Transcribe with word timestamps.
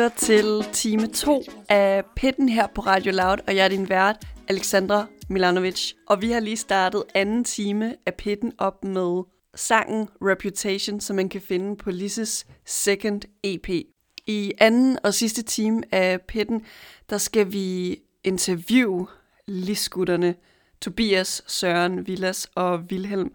lytter 0.00 0.16
til 0.16 0.64
time 0.72 1.06
2 1.06 1.42
af 1.68 2.04
Pitten 2.16 2.48
her 2.48 2.66
på 2.66 2.80
Radio 2.80 3.12
Loud, 3.12 3.38
og 3.46 3.56
jeg 3.56 3.64
er 3.64 3.68
din 3.68 3.88
vært, 3.88 4.16
Alexandra 4.48 5.06
Milanovic. 5.28 5.92
Og 6.08 6.22
vi 6.22 6.30
har 6.30 6.40
lige 6.40 6.56
startet 6.56 7.04
anden 7.14 7.44
time 7.44 7.96
af 8.06 8.14
Pitten 8.14 8.52
op 8.58 8.84
med 8.84 9.22
sangen 9.54 10.08
Reputation, 10.22 11.00
som 11.00 11.16
man 11.16 11.28
kan 11.28 11.40
finde 11.40 11.76
på 11.76 11.90
Lisses 11.90 12.46
second 12.66 13.22
EP. 13.42 13.68
I 14.26 14.52
anden 14.58 14.98
og 15.04 15.14
sidste 15.14 15.42
time 15.42 15.82
af 15.92 16.20
Pitten, 16.20 16.66
der 17.10 17.18
skal 17.18 17.52
vi 17.52 17.98
interviewe 18.24 19.06
Lisgutterne 19.46 20.34
Tobias, 20.80 21.42
Søren, 21.46 22.06
Villas 22.06 22.50
og 22.54 22.90
Vilhelm. 22.90 23.32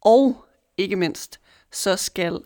Og 0.00 0.44
ikke 0.76 0.96
mindst, 0.96 1.40
så 1.72 1.96
skal 1.96 2.40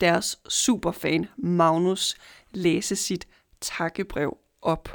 deres 0.00 0.38
superfan 0.48 1.26
Magnus 1.36 2.16
læse 2.56 2.96
sit 2.96 3.28
takkebrev 3.60 4.36
op. 4.62 4.88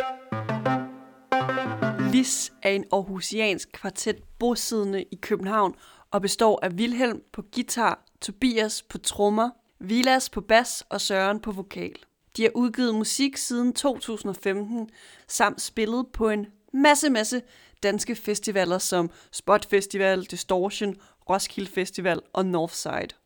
Lis 2.12 2.54
er 2.62 2.70
en 2.70 2.86
aarhusiansk 2.92 3.72
kvartet 3.72 4.24
bosiddende 4.40 5.04
i 5.12 5.16
København 5.16 5.76
og 6.12 6.22
består 6.22 6.60
af 6.64 6.78
Vilhelm 6.78 7.22
på 7.34 7.44
guitar, 7.56 8.06
Tobias 8.22 8.84
på 8.84 8.98
trommer, 8.98 9.50
Vilas 9.80 10.30
på 10.30 10.42
bas 10.42 10.84
og 10.90 11.02
Søren 11.02 11.40
på 11.40 11.52
vokal. 11.52 11.96
De 12.38 12.42
har 12.42 12.52
udgivet 12.56 12.96
musik 12.96 13.38
siden 13.38 13.74
2015, 13.74 14.90
samt 15.28 15.62
spillet 15.62 16.08
på 16.14 16.30
en 16.30 16.48
masse, 16.74 17.10
masse 17.10 17.42
danske 17.84 18.16
festivaler 18.16 18.78
som 18.78 19.10
Spot 19.32 19.66
Festival, 19.66 20.24
Distortion, 20.24 20.96
Roskilde 21.30 21.72
Festival 21.72 22.20
og 22.34 22.46
Northside. 22.46 23.21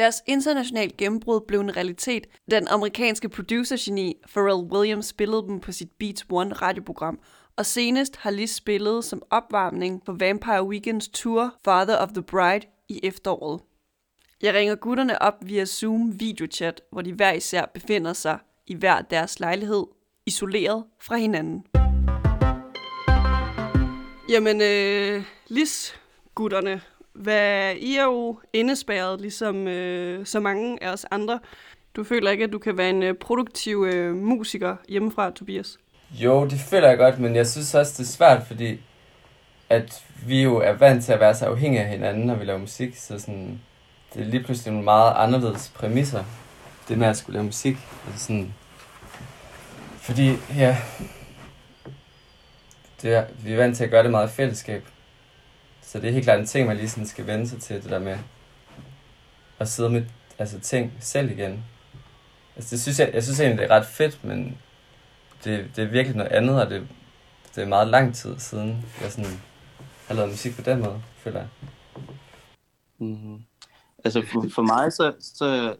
Deres 0.00 0.22
internationale 0.26 0.92
gennembrud 0.98 1.40
blev 1.48 1.60
en 1.60 1.76
realitet, 1.76 2.26
da 2.50 2.60
den 2.60 2.68
amerikanske 2.68 3.28
producergeni 3.28 4.14
Pharrell 4.32 4.72
Williams 4.72 5.06
spillede 5.06 5.42
dem 5.42 5.60
på 5.60 5.72
sit 5.72 5.90
Beats 5.98 6.26
One 6.30 6.52
radioprogram, 6.54 7.20
og 7.56 7.66
senest 7.66 8.16
har 8.16 8.30
Liz 8.30 8.54
spillet 8.54 9.04
som 9.04 9.22
opvarmning 9.30 10.02
for 10.06 10.12
Vampire 10.12 10.64
Weekends 10.64 11.08
tour 11.08 11.54
Father 11.64 11.96
of 11.96 12.08
the 12.08 12.22
Bride 12.22 12.66
i 12.88 13.00
efteråret. 13.02 13.60
Jeg 14.42 14.54
ringer 14.54 14.74
gutterne 14.74 15.22
op 15.22 15.34
via 15.42 15.64
Zoom 15.64 16.20
videochat, 16.20 16.82
hvor 16.92 17.02
de 17.02 17.12
hver 17.12 17.32
især 17.32 17.66
befinder 17.74 18.12
sig 18.12 18.38
i 18.66 18.74
hver 18.74 19.00
deres 19.00 19.40
lejlighed, 19.40 19.86
isoleret 20.26 20.84
fra 21.00 21.16
hinanden. 21.16 21.64
Jamen, 24.28 24.60
øh, 24.60 25.24
Lis, 25.48 25.94
gutterne, 26.34 26.80
hvad 27.20 27.74
I 27.74 27.96
er 27.96 28.04
jo 28.04 28.38
indespærret, 28.52 29.20
ligesom 29.20 29.68
øh, 29.68 30.26
så 30.26 30.40
mange 30.40 30.82
af 30.82 30.92
os 30.92 31.06
andre. 31.10 31.38
Du 31.96 32.04
føler 32.04 32.30
ikke, 32.30 32.44
at 32.44 32.52
du 32.52 32.58
kan 32.58 32.78
være 32.78 32.90
en 32.90 33.02
øh, 33.02 33.14
produktiv 33.14 33.86
øh, 33.92 34.16
musiker 34.16 34.76
hjemmefra, 34.88 35.30
Tobias? 35.30 35.78
Jo, 36.12 36.44
det 36.44 36.60
føler 36.60 36.88
jeg 36.88 36.98
godt, 36.98 37.18
men 37.18 37.36
jeg 37.36 37.46
synes 37.46 37.74
også, 37.74 37.92
det 37.92 38.08
er 38.08 38.12
svært, 38.12 38.46
fordi 38.46 38.80
at 39.68 40.04
vi 40.26 40.42
jo 40.42 40.56
er 40.56 40.72
vant 40.72 41.04
til 41.04 41.12
at 41.12 41.20
være 41.20 41.34
så 41.34 41.46
afhængige 41.46 41.82
af 41.82 41.88
hinanden, 41.88 42.26
når 42.26 42.34
vi 42.34 42.44
laver 42.44 42.58
musik, 42.58 42.96
så 42.96 43.18
sådan, 43.18 43.60
det 44.14 44.22
er 44.22 44.26
lige 44.26 44.44
pludselig 44.44 44.72
nogle 44.72 44.84
meget 44.84 45.12
anderledes 45.16 45.72
præmisser, 45.74 46.24
det 46.88 46.98
med 46.98 47.06
at 47.06 47.16
skulle 47.16 47.34
lave 47.34 47.44
musik. 47.44 47.76
Altså 48.06 48.26
sådan, 48.26 48.54
fordi, 49.96 50.32
ja, 50.56 50.76
det 53.02 53.14
er, 53.14 53.24
vi 53.44 53.52
er 53.52 53.56
vant 53.56 53.76
til 53.76 53.84
at 53.84 53.90
gøre 53.90 54.02
det 54.02 54.10
meget 54.10 54.28
i 54.28 54.32
fællesskab. 54.32 54.84
Så 55.90 56.00
det 56.00 56.08
er 56.08 56.12
helt 56.12 56.24
klart 56.24 56.40
en 56.40 56.46
ting, 56.46 56.66
man 56.66 56.76
lige 56.76 56.88
sådan 56.88 57.06
skal 57.06 57.26
vende 57.26 57.48
sig 57.48 57.60
til, 57.60 57.82
det 57.82 57.90
der 57.90 57.98
med 57.98 58.18
at 59.58 59.68
sidde 59.68 59.90
med 59.90 60.04
altså, 60.38 60.60
ting 60.60 60.92
selv 61.00 61.30
igen. 61.30 61.64
Altså, 62.56 62.70
det 62.70 62.80
synes 62.80 63.00
jeg, 63.00 63.10
jeg 63.14 63.22
synes 63.22 63.40
egentlig, 63.40 63.58
det 63.58 63.70
er 63.70 63.76
ret 63.76 63.86
fedt, 63.86 64.24
men 64.24 64.58
det, 65.44 65.70
det 65.76 65.84
er 65.84 65.88
virkelig 65.88 66.16
noget 66.16 66.32
andet, 66.32 66.62
og 66.62 66.70
det, 66.70 66.88
det 67.54 67.62
er 67.62 67.68
meget 67.68 67.88
lang 67.88 68.14
tid 68.14 68.38
siden, 68.38 68.86
jeg 69.00 69.12
sådan 69.12 69.30
har 70.06 70.14
lavet 70.14 70.30
musik 70.30 70.56
på 70.56 70.62
den 70.62 70.78
måde, 70.78 71.02
føler 71.16 71.38
jeg. 71.38 71.48
Mm-hmm. 72.98 73.42
Altså 74.04 74.22
for, 74.32 74.46
for 74.54 74.62
mig, 74.62 74.92
så, 74.92 75.14
så 75.20 75.76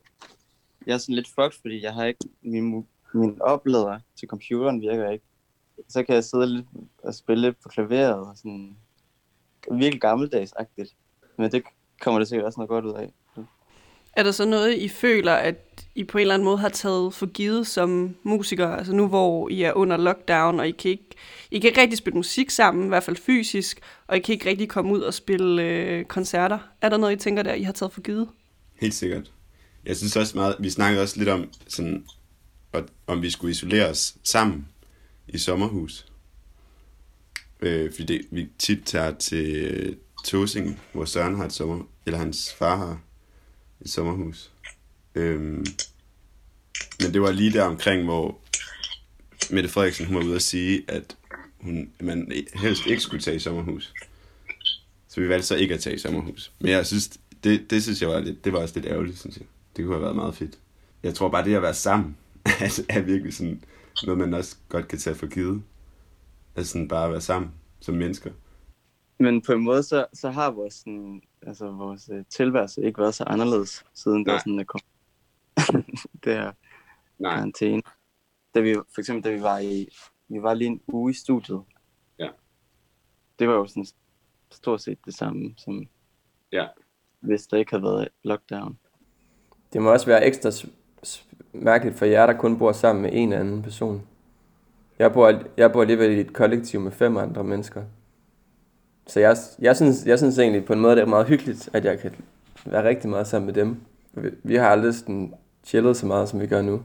jeg 0.86 0.94
er 0.94 0.98
sådan 0.98 1.14
lidt 1.14 1.28
fucked, 1.28 1.60
fordi 1.60 1.82
jeg 1.82 1.94
har 1.94 2.04
ikke, 2.04 2.24
min, 2.42 2.86
min 3.14 3.42
oplader 3.42 3.98
til 4.18 4.28
computeren 4.28 4.80
virker 4.80 5.10
ikke. 5.10 5.24
Så 5.88 6.02
kan 6.02 6.14
jeg 6.14 6.24
sidde 6.24 6.46
lidt 6.46 6.66
og 7.04 7.14
spille 7.14 7.42
lidt 7.42 7.62
på 7.62 7.68
klaveret, 7.68 8.14
og 8.14 8.36
sådan 8.36 8.76
virkelig 9.72 10.00
gammeldagsagtigt. 10.00 10.90
Men 11.38 11.52
det 11.52 11.62
kommer 12.00 12.18
det 12.18 12.28
sikkert 12.28 12.46
også 12.46 12.60
noget 12.60 12.68
godt 12.68 12.84
ud 12.84 12.94
af. 12.94 13.12
Er 14.16 14.22
der 14.22 14.30
så 14.30 14.44
noget, 14.46 14.74
I 14.78 14.88
føler, 14.88 15.32
at 15.32 15.84
I 15.94 16.04
på 16.04 16.18
en 16.18 16.22
eller 16.22 16.34
anden 16.34 16.44
måde 16.44 16.58
har 16.58 16.68
taget 16.68 17.14
for 17.14 17.26
givet 17.26 17.66
som 17.66 18.16
musikere? 18.22 18.78
Altså 18.78 18.92
nu, 18.92 19.08
hvor 19.08 19.48
I 19.48 19.62
er 19.62 19.72
under 19.72 19.96
lockdown, 19.96 20.60
og 20.60 20.68
I 20.68 20.70
kan 20.70 20.90
ikke, 20.90 21.04
I 21.50 21.58
kan 21.58 21.68
ikke 21.68 21.80
rigtig 21.80 21.98
spille 21.98 22.16
musik 22.16 22.50
sammen, 22.50 22.84
i 22.84 22.88
hvert 22.88 23.02
fald 23.02 23.16
fysisk, 23.16 23.80
og 24.06 24.16
I 24.16 24.20
kan 24.20 24.32
ikke 24.32 24.48
rigtig 24.48 24.68
komme 24.68 24.92
ud 24.92 25.00
og 25.00 25.14
spille 25.14 25.62
øh, 25.62 26.04
koncerter. 26.04 26.58
Er 26.80 26.88
der 26.88 26.96
noget, 26.96 27.12
I 27.12 27.16
tænker 27.16 27.42
der, 27.42 27.54
I 27.54 27.62
har 27.62 27.72
taget 27.72 27.92
for 27.92 28.00
givet? 28.00 28.28
Helt 28.80 28.94
sikkert. 28.94 29.32
Jeg 29.86 29.96
synes 29.96 30.16
også 30.16 30.36
meget, 30.36 30.56
vi 30.60 30.70
snakkede 30.70 31.02
også 31.02 31.18
lidt 31.18 31.28
om, 31.28 31.48
sådan, 31.68 32.06
at- 32.72 32.84
om 33.06 33.22
vi 33.22 33.30
skulle 33.30 33.50
isolere 33.50 33.88
os 33.88 34.16
sammen 34.24 34.68
i 35.28 35.38
sommerhus. 35.38 36.06
Øh, 37.62 37.92
fordi 37.92 38.04
det, 38.04 38.26
vi 38.30 38.48
tit 38.58 38.78
tager 38.84 39.14
til 39.14 39.56
øh, 39.56 39.96
Tosing, 40.24 40.80
hvor 40.92 41.04
Søren 41.04 41.36
har 41.36 41.44
et 41.44 41.52
sommer, 41.52 41.84
eller 42.06 42.18
hans 42.18 42.54
far 42.54 42.76
har 42.76 43.00
et 43.80 43.90
sommerhus. 43.90 44.50
Øhm, 45.14 45.66
men 47.00 47.12
det 47.12 47.22
var 47.22 47.30
lige 47.30 47.52
der 47.52 47.62
omkring, 47.62 48.04
hvor 48.04 48.38
Mette 49.50 49.68
Frederiksen 49.68 50.06
hun 50.06 50.16
var 50.16 50.22
ude 50.22 50.34
at 50.34 50.42
sige, 50.42 50.84
at 50.88 51.16
hun, 51.60 51.90
man 52.00 52.32
helst 52.54 52.86
ikke 52.86 53.02
skulle 53.02 53.22
tage 53.22 53.36
i 53.36 53.40
sommerhus. 53.40 53.92
Så 55.08 55.20
vi 55.20 55.28
valgte 55.28 55.46
så 55.46 55.56
ikke 55.56 55.74
at 55.74 55.80
tage 55.80 55.96
i 55.96 55.98
sommerhus. 55.98 56.52
Men 56.58 56.70
jeg 56.70 56.86
synes, 56.86 57.10
det, 57.44 57.70
det 57.70 57.82
synes 57.82 58.00
jeg 58.02 58.08
var 58.08 58.20
lidt, 58.20 58.44
det 58.44 58.52
var 58.52 58.58
også 58.58 58.74
lidt 58.74 58.86
ærgerligt, 58.86 59.18
synes 59.18 59.36
jeg. 59.36 59.46
Det 59.76 59.84
kunne 59.84 59.94
have 59.94 60.02
været 60.02 60.16
meget 60.16 60.34
fedt. 60.34 60.58
Jeg 61.02 61.14
tror 61.14 61.28
bare, 61.28 61.44
det 61.44 61.54
at 61.54 61.62
være 61.62 61.74
sammen, 61.74 62.16
er, 62.44 62.82
er 62.88 63.00
virkelig 63.00 63.34
sådan 63.34 63.62
noget, 64.02 64.18
man 64.18 64.34
også 64.34 64.56
godt 64.68 64.88
kan 64.88 64.98
tage 64.98 65.16
for 65.16 65.26
givet. 65.26 65.62
Altså 66.56 66.72
sådan 66.72 66.88
bare 66.88 67.04
at 67.04 67.10
være 67.12 67.20
sammen 67.20 67.52
som 67.80 67.94
mennesker. 67.94 68.30
Men 69.18 69.42
på 69.42 69.52
en 69.52 69.62
måde, 69.64 69.82
så, 69.82 70.06
så 70.12 70.30
har 70.30 70.50
vores, 70.50 70.74
sådan, 70.74 71.22
altså, 71.42 71.70
vores 71.70 72.10
øh, 72.12 72.24
tilværelse 72.30 72.82
ikke 72.82 72.98
været 73.00 73.14
så 73.14 73.24
anderledes, 73.24 73.84
siden 73.94 74.26
der 74.26 74.32
Nej. 74.32 74.38
sådan 74.38 74.58
er 74.60 74.64
kommet 74.64 74.86
der 76.24 76.52
Nej. 77.18 77.34
karantæne. 77.34 77.82
Da 78.54 78.60
vi, 78.60 78.74
for 78.74 79.00
eksempel, 79.00 79.24
da 79.24 79.36
vi 79.36 79.42
var 79.42 79.58
i, 79.58 79.88
vi 80.28 80.42
var 80.42 80.54
lige 80.54 80.68
en 80.68 80.80
uge 80.88 81.10
i 81.10 81.14
studiet. 81.14 81.62
Ja. 82.18 82.28
Det 83.38 83.48
var 83.48 83.54
jo 83.54 83.66
sådan 83.66 83.86
stort 84.50 84.82
set 84.82 84.98
det 85.04 85.14
samme, 85.14 85.54
som 85.56 85.88
Ja. 86.52 86.66
hvis 87.20 87.46
der 87.46 87.56
ikke 87.56 87.70
havde 87.72 87.82
været 87.82 88.08
lockdown. 88.24 88.78
Det 89.72 89.82
må 89.82 89.92
også 89.92 90.06
være 90.06 90.24
ekstra 90.26 90.50
mærkeligt 91.52 91.96
for 91.98 92.04
jer, 92.04 92.26
der 92.26 92.38
kun 92.38 92.58
bor 92.58 92.72
sammen 92.72 93.02
med 93.02 93.10
en 93.12 93.32
anden 93.32 93.62
person. 93.62 94.06
Jeg 95.00 95.12
bor, 95.12 95.32
jeg 95.56 95.72
bor 95.72 95.80
alligevel 95.80 96.10
i 96.10 96.20
et 96.20 96.32
kollektiv 96.32 96.80
med 96.80 96.92
fem 96.92 97.16
andre 97.16 97.44
mennesker. 97.44 97.82
Så 99.06 99.20
jeg, 99.20 99.36
jeg, 99.58 99.76
synes, 99.76 100.06
jeg 100.06 100.18
synes 100.18 100.38
egentlig 100.38 100.64
på 100.64 100.72
en 100.72 100.80
måde, 100.80 100.96
det 100.96 101.02
er 101.02 101.06
meget 101.06 101.26
hyggeligt, 101.26 101.68
at 101.72 101.84
jeg 101.84 101.98
kan 101.98 102.10
være 102.66 102.88
rigtig 102.88 103.10
meget 103.10 103.26
sammen 103.26 103.46
med 103.46 103.54
dem. 103.54 103.76
Vi, 104.12 104.30
vi 104.42 104.56
har 104.56 104.68
aldrig 104.68 104.94
sådan 104.94 105.34
chillet 105.64 105.96
så 105.96 106.06
meget, 106.06 106.28
som 106.28 106.40
vi 106.40 106.46
gør 106.46 106.62
nu. 106.62 106.82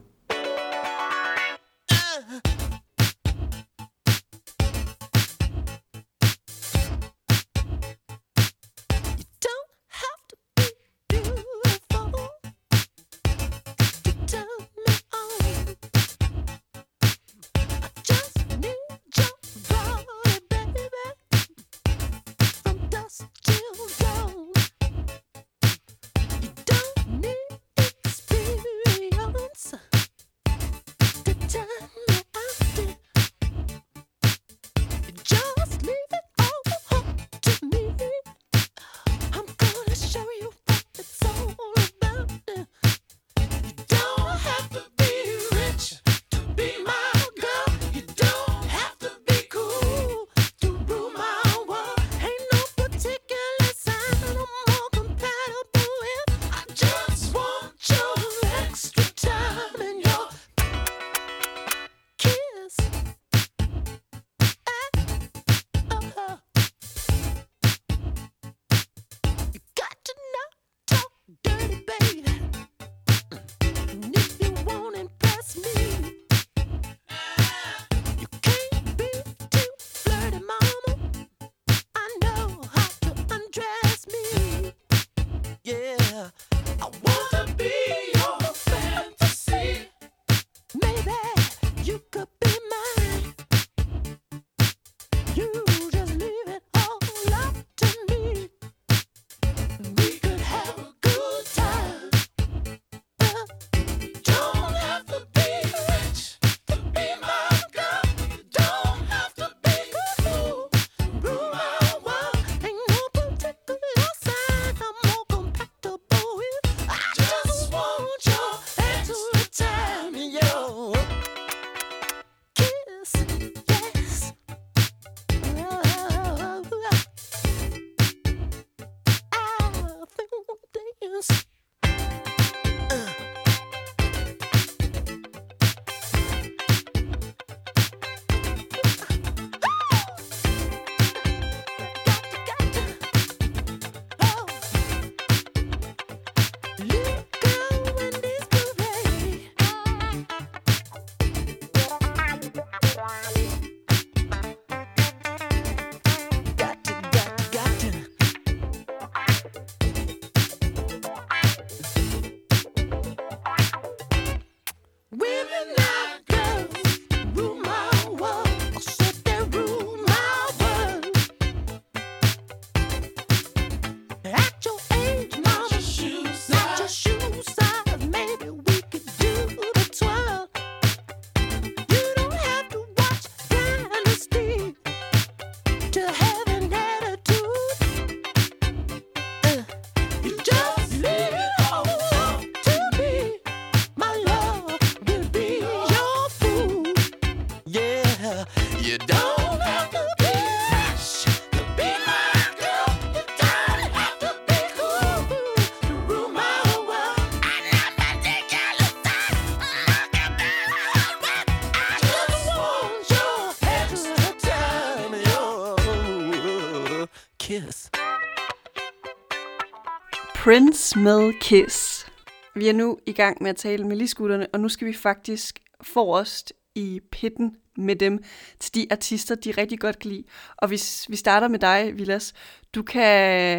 Prince 220.46 221.00
med 221.00 221.34
Kiss. 221.42 222.08
Vi 222.56 222.70
er 222.70 222.74
nu 222.74 222.98
i 223.06 223.12
gang 223.12 223.44
med 223.44 223.50
at 223.50 223.56
tale 223.56 223.88
med 223.88 223.96
lisgutterne, 223.96 224.48
og 224.54 224.60
nu 224.60 224.70
skal 224.70 224.88
vi 224.88 224.94
faktisk 224.94 225.60
forrest 225.82 226.54
i 226.76 227.02
pitten 227.12 227.56
med 227.78 227.96
dem 227.96 228.24
til 228.60 228.76
de 228.76 228.88
artister, 228.92 229.36
de 229.36 229.52
rigtig 229.52 229.80
godt 229.80 230.00
kan 230.00 230.12
lide. 230.12 230.24
Og 230.58 230.68
hvis 230.68 231.06
vi 231.10 231.16
starter 231.16 231.48
med 231.48 231.60
dig, 231.60 231.92
Vilas, 231.96 232.34
du 232.76 232.84
kan... 232.84 233.04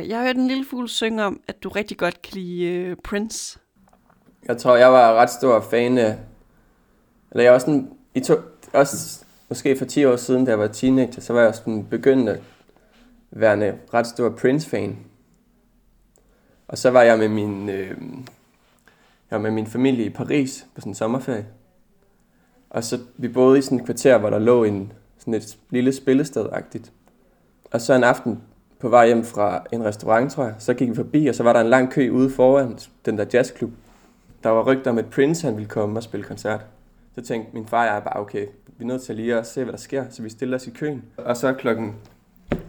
Jeg 0.08 0.18
har 0.18 0.24
hørt 0.26 0.36
en 0.36 0.48
lille 0.48 0.64
fugl 0.64 0.88
synge 0.88 1.24
om, 1.24 1.40
at 1.48 1.62
du 1.62 1.68
rigtig 1.68 1.96
godt 1.96 2.22
kan 2.22 2.34
lide 2.34 2.90
uh, 2.90 2.96
Prince. 3.04 3.58
Jeg 4.48 4.58
tror, 4.58 4.76
jeg 4.76 4.92
var 4.92 5.14
ret 5.14 5.30
stor 5.30 5.60
fan 5.70 5.98
af... 5.98 6.18
Eller 7.30 7.44
jeg 7.44 7.52
var 7.52 7.58
sådan... 7.58 7.90
I 8.14 8.20
to, 8.20 8.34
også 8.72 9.24
måske 9.48 9.78
for 9.78 9.84
10 9.84 10.04
år 10.04 10.16
siden, 10.16 10.44
da 10.44 10.50
jeg 10.50 10.58
var 10.58 10.68
teenager, 10.68 11.20
så 11.20 11.32
var 11.32 11.40
jeg 11.40 11.54
sådan 11.54 11.86
begyndt 11.90 12.28
at 12.28 12.40
være 13.30 13.54
en 13.54 13.74
ret 13.94 14.06
stor 14.06 14.28
Prince-fan. 14.28 14.96
Og 16.68 16.78
så 16.78 16.90
var 16.90 17.02
jeg 17.02 17.18
med 17.18 17.28
min, 17.28 17.68
øh, 17.68 17.88
jeg 19.30 19.36
var 19.36 19.38
med 19.38 19.50
min 19.50 19.66
familie 19.66 20.04
i 20.04 20.10
Paris 20.10 20.66
på 20.74 20.80
sådan 20.80 20.90
en 20.90 20.94
sommerferie. 20.94 21.46
Og 22.70 22.84
så 22.84 22.98
vi 23.16 23.28
boede 23.28 23.58
i 23.58 23.62
sådan 23.62 23.80
et 23.80 23.84
kvarter, 23.84 24.18
hvor 24.18 24.30
der 24.30 24.38
lå 24.38 24.64
en, 24.64 24.92
sådan 25.18 25.34
et 25.34 25.58
lille 25.70 25.92
spillested-agtigt. 25.92 26.92
Og 27.70 27.80
så 27.80 27.94
en 27.94 28.04
aften 28.04 28.42
på 28.78 28.88
vej 28.88 29.06
hjem 29.06 29.24
fra 29.24 29.62
en 29.72 29.84
restaurant, 29.84 30.32
tror 30.32 30.44
jeg, 30.44 30.54
så 30.58 30.74
gik 30.74 30.90
vi 30.90 30.94
forbi, 30.94 31.26
og 31.26 31.34
så 31.34 31.42
var 31.42 31.52
der 31.52 31.60
en 31.60 31.66
lang 31.66 31.90
kø 31.90 32.10
ude 32.10 32.30
foran 32.30 32.78
den 33.04 33.18
der 33.18 33.24
jazzklub. 33.32 33.70
Der 34.42 34.50
var 34.50 34.62
rygter 34.62 34.90
om, 34.90 34.98
at 34.98 35.06
Prince 35.06 35.46
han 35.46 35.56
ville 35.56 35.68
komme 35.68 35.98
og 35.98 36.02
spille 36.02 36.26
koncert. 36.26 36.60
Så 37.14 37.20
tænkte 37.20 37.54
min 37.54 37.66
far 37.66 37.88
og 37.88 37.94
jeg 37.94 38.02
bare, 38.02 38.20
okay, 38.20 38.46
vi 38.66 38.84
er 38.84 38.86
nødt 38.86 39.02
til 39.02 39.14
lige 39.16 39.34
at 39.34 39.46
se, 39.46 39.64
hvad 39.64 39.72
der 39.72 39.78
sker, 39.78 40.04
så 40.10 40.22
vi 40.22 40.28
stiller 40.28 40.56
os 40.56 40.66
i 40.66 40.70
køen. 40.70 41.02
Og 41.16 41.36
så 41.36 41.52
klokken 41.52 41.94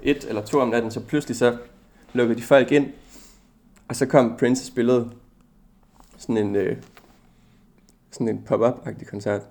et 0.03 0.25
eller 0.29 0.41
to 0.41 0.59
om 0.59 0.69
natten, 0.69 0.91
så 0.91 0.99
pludselig 0.99 1.37
så 1.37 1.57
lukkede 2.13 2.39
de 2.39 2.43
folk 2.43 2.71
ind, 2.71 2.87
og 3.89 3.95
så 3.95 4.05
kom 4.05 4.35
Prince 4.39 4.61
og 4.61 4.67
spillede 4.67 5.11
sådan 6.17 6.37
en, 6.37 6.55
øh, 6.55 6.77
sådan 8.11 8.29
en 8.29 8.43
pop-up-agtig 8.45 9.07
koncert. 9.07 9.41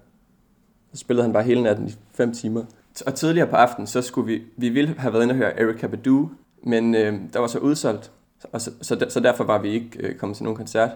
Så 0.93 1.00
spillede 1.00 1.25
han 1.25 1.33
bare 1.33 1.43
hele 1.43 1.62
natten 1.62 1.88
i 1.88 1.97
fem 2.14 2.33
timer. 2.35 2.64
Og 3.07 3.14
tidligere 3.14 3.49
på 3.49 3.57
aftenen, 3.57 3.87
så 3.87 4.02
skulle 4.02 4.26
vi, 4.26 4.43
vi 4.57 4.69
ville 4.69 4.95
have 4.99 5.12
været 5.12 5.23
inde 5.23 5.33
og 5.33 5.37
høre 5.37 5.61
Erika 5.61 5.87
Badu, 5.87 6.31
men 6.62 6.95
øh, 6.95 7.21
der 7.33 7.38
var 7.38 7.47
så 7.47 7.59
udsolgt, 7.59 8.12
og 8.52 8.61
så, 8.61 8.73
så, 8.83 8.95
der, 8.95 9.09
så 9.09 9.21
derfor 9.21 9.45
var 9.45 9.59
vi 9.59 9.69
ikke 9.69 9.99
øh, 9.99 10.16
kommet 10.16 10.37
til 10.37 10.45
nogen 10.45 10.57
koncert. 10.57 10.90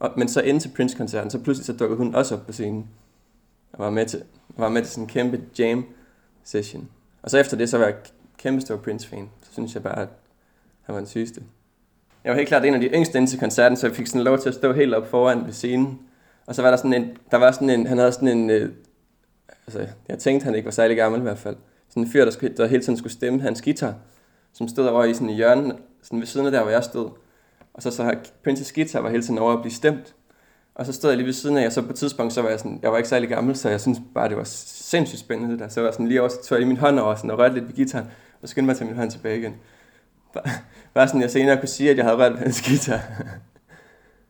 Og, 0.00 0.12
men 0.16 0.28
så 0.28 0.40
ind 0.40 0.60
til 0.60 0.70
Prince-koncerten, 0.76 1.30
så 1.30 1.38
pludselig 1.38 1.66
så 1.66 1.72
dukkede 1.72 1.98
hun 1.98 2.14
også 2.14 2.34
op 2.34 2.46
på 2.46 2.52
scenen. 2.52 2.88
Og 3.72 3.84
var 3.84 3.90
med 3.90 4.06
til, 4.06 4.22
var 4.48 4.68
med 4.68 4.82
til 4.82 4.90
sådan 4.90 5.04
en 5.04 5.08
kæmpe 5.08 5.40
jam 5.58 5.84
session. 6.44 6.88
Og 7.22 7.30
så 7.30 7.38
efter 7.38 7.56
det, 7.56 7.68
så 7.68 7.78
var 7.78 7.84
jeg 7.84 7.94
kæmpe 8.38 8.60
stor 8.60 8.76
Prince-fan. 8.76 9.30
Så 9.42 9.52
synes 9.52 9.74
jeg 9.74 9.82
bare, 9.82 9.98
at 9.98 10.08
han 10.82 10.94
var 10.94 11.00
den 11.00 11.08
sygeste. 11.08 11.42
Jeg 12.24 12.30
var 12.30 12.36
helt 12.36 12.48
klart 12.48 12.64
en 12.64 12.74
af 12.74 12.80
de 12.80 12.86
yngste 12.86 13.18
ind 13.18 13.28
til 13.28 13.40
koncerten, 13.40 13.76
så 13.76 13.86
jeg 13.86 13.96
fik 13.96 14.06
sådan 14.06 14.22
lov 14.22 14.38
til 14.38 14.48
at 14.48 14.54
stå 14.54 14.72
helt 14.72 14.94
op 14.94 15.10
foran 15.10 15.46
ved 15.46 15.52
scenen. 15.52 15.98
Og 16.46 16.54
så 16.54 16.62
var 16.62 16.70
der 16.70 16.76
sådan 16.76 16.92
en, 16.92 17.16
der 17.30 17.36
var 17.36 17.50
sådan 17.50 17.70
en, 17.70 17.86
han 17.86 17.98
havde 17.98 18.12
sådan 18.12 18.28
en, 18.28 18.50
øh, 18.50 18.72
altså 19.66 19.86
jeg 20.08 20.18
tænkte, 20.18 20.44
han 20.44 20.54
ikke 20.54 20.64
var 20.64 20.72
særlig 20.72 20.96
gammel 20.96 21.20
i 21.20 21.22
hvert 21.22 21.38
fald. 21.38 21.56
Sådan 21.88 22.02
en 22.02 22.10
fyr, 22.10 22.24
der, 22.24 22.30
skulle, 22.30 22.56
der 22.56 22.66
hele 22.66 22.82
tiden 22.82 22.96
skulle 22.96 23.12
stemme 23.12 23.40
hans 23.40 23.62
guitar, 23.62 23.94
som 24.52 24.68
stod 24.68 24.86
over 24.86 25.04
i 25.04 25.14
sådan 25.14 25.30
i 25.30 25.34
hjørnet, 25.34 25.76
sådan 26.02 26.20
ved 26.20 26.26
siden 26.26 26.46
af 26.46 26.52
der, 26.52 26.62
hvor 26.62 26.70
jeg 26.70 26.84
stod. 26.84 27.10
Og 27.74 27.82
så 27.82 27.90
så 27.90 28.14
Princes 28.44 28.72
guitar 28.72 29.00
var 29.00 29.10
hele 29.10 29.22
tiden 29.22 29.38
over 29.38 29.52
at 29.52 29.60
blive 29.60 29.72
stemt. 29.72 30.14
Og 30.74 30.86
så 30.86 30.92
stod 30.92 31.10
jeg 31.10 31.16
lige 31.16 31.26
ved 31.26 31.32
siden 31.32 31.56
af, 31.56 31.66
og 31.66 31.72
så 31.72 31.82
på 31.82 31.90
et 31.90 31.96
tidspunkt, 31.96 32.32
så 32.32 32.42
var 32.42 32.48
jeg 32.48 32.58
sådan, 32.58 32.78
jeg 32.82 32.90
var 32.90 32.96
ikke 32.96 33.08
særlig 33.08 33.28
gammel, 33.28 33.56
så 33.56 33.68
jeg 33.68 33.80
synes 33.80 33.98
bare, 34.14 34.28
det 34.28 34.36
var 34.36 34.44
sindssygt 34.44 35.20
spændende 35.20 35.52
det 35.52 35.60
der. 35.60 35.68
Så 35.68 35.80
var 35.80 35.86
jeg 35.86 35.94
sådan 35.94 36.08
lige 36.08 36.20
over, 36.20 36.28
så 36.28 36.36
tog 36.44 36.56
jeg 36.56 36.60
lige 36.60 36.68
min 36.68 36.76
hånd 36.76 36.98
over 36.98 37.14
sådan, 37.14 37.30
og 37.30 37.38
rørte 37.38 37.54
lidt 37.54 37.68
ved 37.68 37.74
gitaren, 37.74 38.06
og 38.42 38.48
skyndte 38.48 38.66
mig 38.66 38.72
at 38.72 38.78
tage 38.78 38.88
min 38.88 38.96
hånd 38.96 39.10
tilbage 39.10 39.38
igen. 39.38 39.54
Bare, 40.94 41.08
sådan, 41.08 41.20
jeg 41.20 41.30
senere 41.30 41.58
kunne 41.58 41.68
sige, 41.68 41.90
at 41.90 41.96
jeg 41.96 42.04
havde 42.04 42.16
rørt 42.16 42.32
ved 42.32 42.38
hans 42.38 42.62
guitar. 42.62 43.00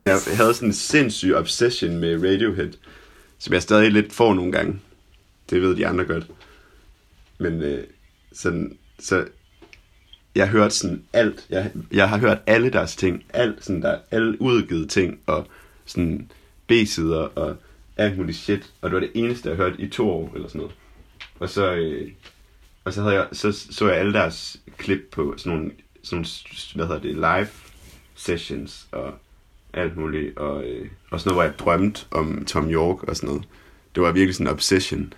Jeg 0.05 0.19
havde 0.37 0.53
sådan 0.53 0.69
en 0.69 0.73
sindssyg 0.73 1.33
obsession 1.33 1.97
med 1.97 2.15
Radiohead, 2.15 2.71
som 3.39 3.53
jeg 3.53 3.61
stadig 3.61 3.91
lidt 3.91 4.13
får 4.13 4.33
nogle 4.33 4.51
gange. 4.51 4.79
Det 5.49 5.61
ved 5.61 5.75
de 5.75 5.87
andre 5.87 6.05
godt. 6.05 6.27
Men 7.37 7.61
øh, 7.61 7.83
sådan, 8.33 8.77
så 8.99 9.25
jeg 10.35 10.47
hørte 10.47 10.61
hørt 10.61 10.73
sådan 10.73 11.03
alt. 11.13 11.45
Jeg, 11.49 11.71
jeg 11.91 12.09
har 12.09 12.17
hørt 12.17 12.37
alle 12.47 12.69
deres 12.69 12.95
ting. 12.95 13.23
Alt 13.33 13.65
sådan 13.65 13.81
der, 13.81 13.99
alle 14.11 14.41
udgivet 14.41 14.89
ting, 14.89 15.19
og 15.25 15.47
sådan 15.85 16.31
B-sider, 16.67 17.17
og 17.35 17.55
alt 17.97 18.17
muligt 18.17 18.37
shit. 18.37 18.73
Og 18.81 18.89
det 18.89 18.95
var 18.95 18.99
det 18.99 19.11
eneste, 19.13 19.49
jeg 19.49 19.57
hørte 19.57 19.81
i 19.81 19.89
to 19.89 20.09
år, 20.09 20.31
eller 20.35 20.47
sådan 20.47 20.59
noget. 20.59 20.75
Og 21.39 21.49
så, 21.49 21.73
øh, 21.73 22.11
og 22.83 22.93
så, 22.93 23.01
havde 23.01 23.15
jeg, 23.15 23.27
så 23.31 23.51
så 23.51 23.87
jeg 23.87 23.97
alle 23.97 24.13
deres 24.13 24.57
klip 24.77 24.99
på 25.11 25.33
sådan 25.37 25.57
nogle, 25.57 25.71
sådan 26.05 26.25
hvad 26.75 26.87
hedder 26.87 27.01
det, 27.01 27.15
live 27.15 27.47
sessions, 28.15 28.87
og 28.91 29.13
alt 29.73 29.97
muligt, 29.97 30.37
og, 30.37 30.63
øh, 30.63 30.89
og 31.11 31.19
sådan 31.19 31.29
noget, 31.29 31.35
hvor 31.35 31.43
jeg 31.43 31.59
drømte 31.59 32.05
om 32.11 32.45
Tom 32.45 32.69
York 32.71 33.03
og 33.03 33.15
sådan 33.15 33.27
noget. 33.27 33.47
Det 33.95 34.03
var 34.03 34.11
virkelig 34.11 34.35
sådan 34.35 34.47
en 34.47 34.53
obsession. 34.53 35.13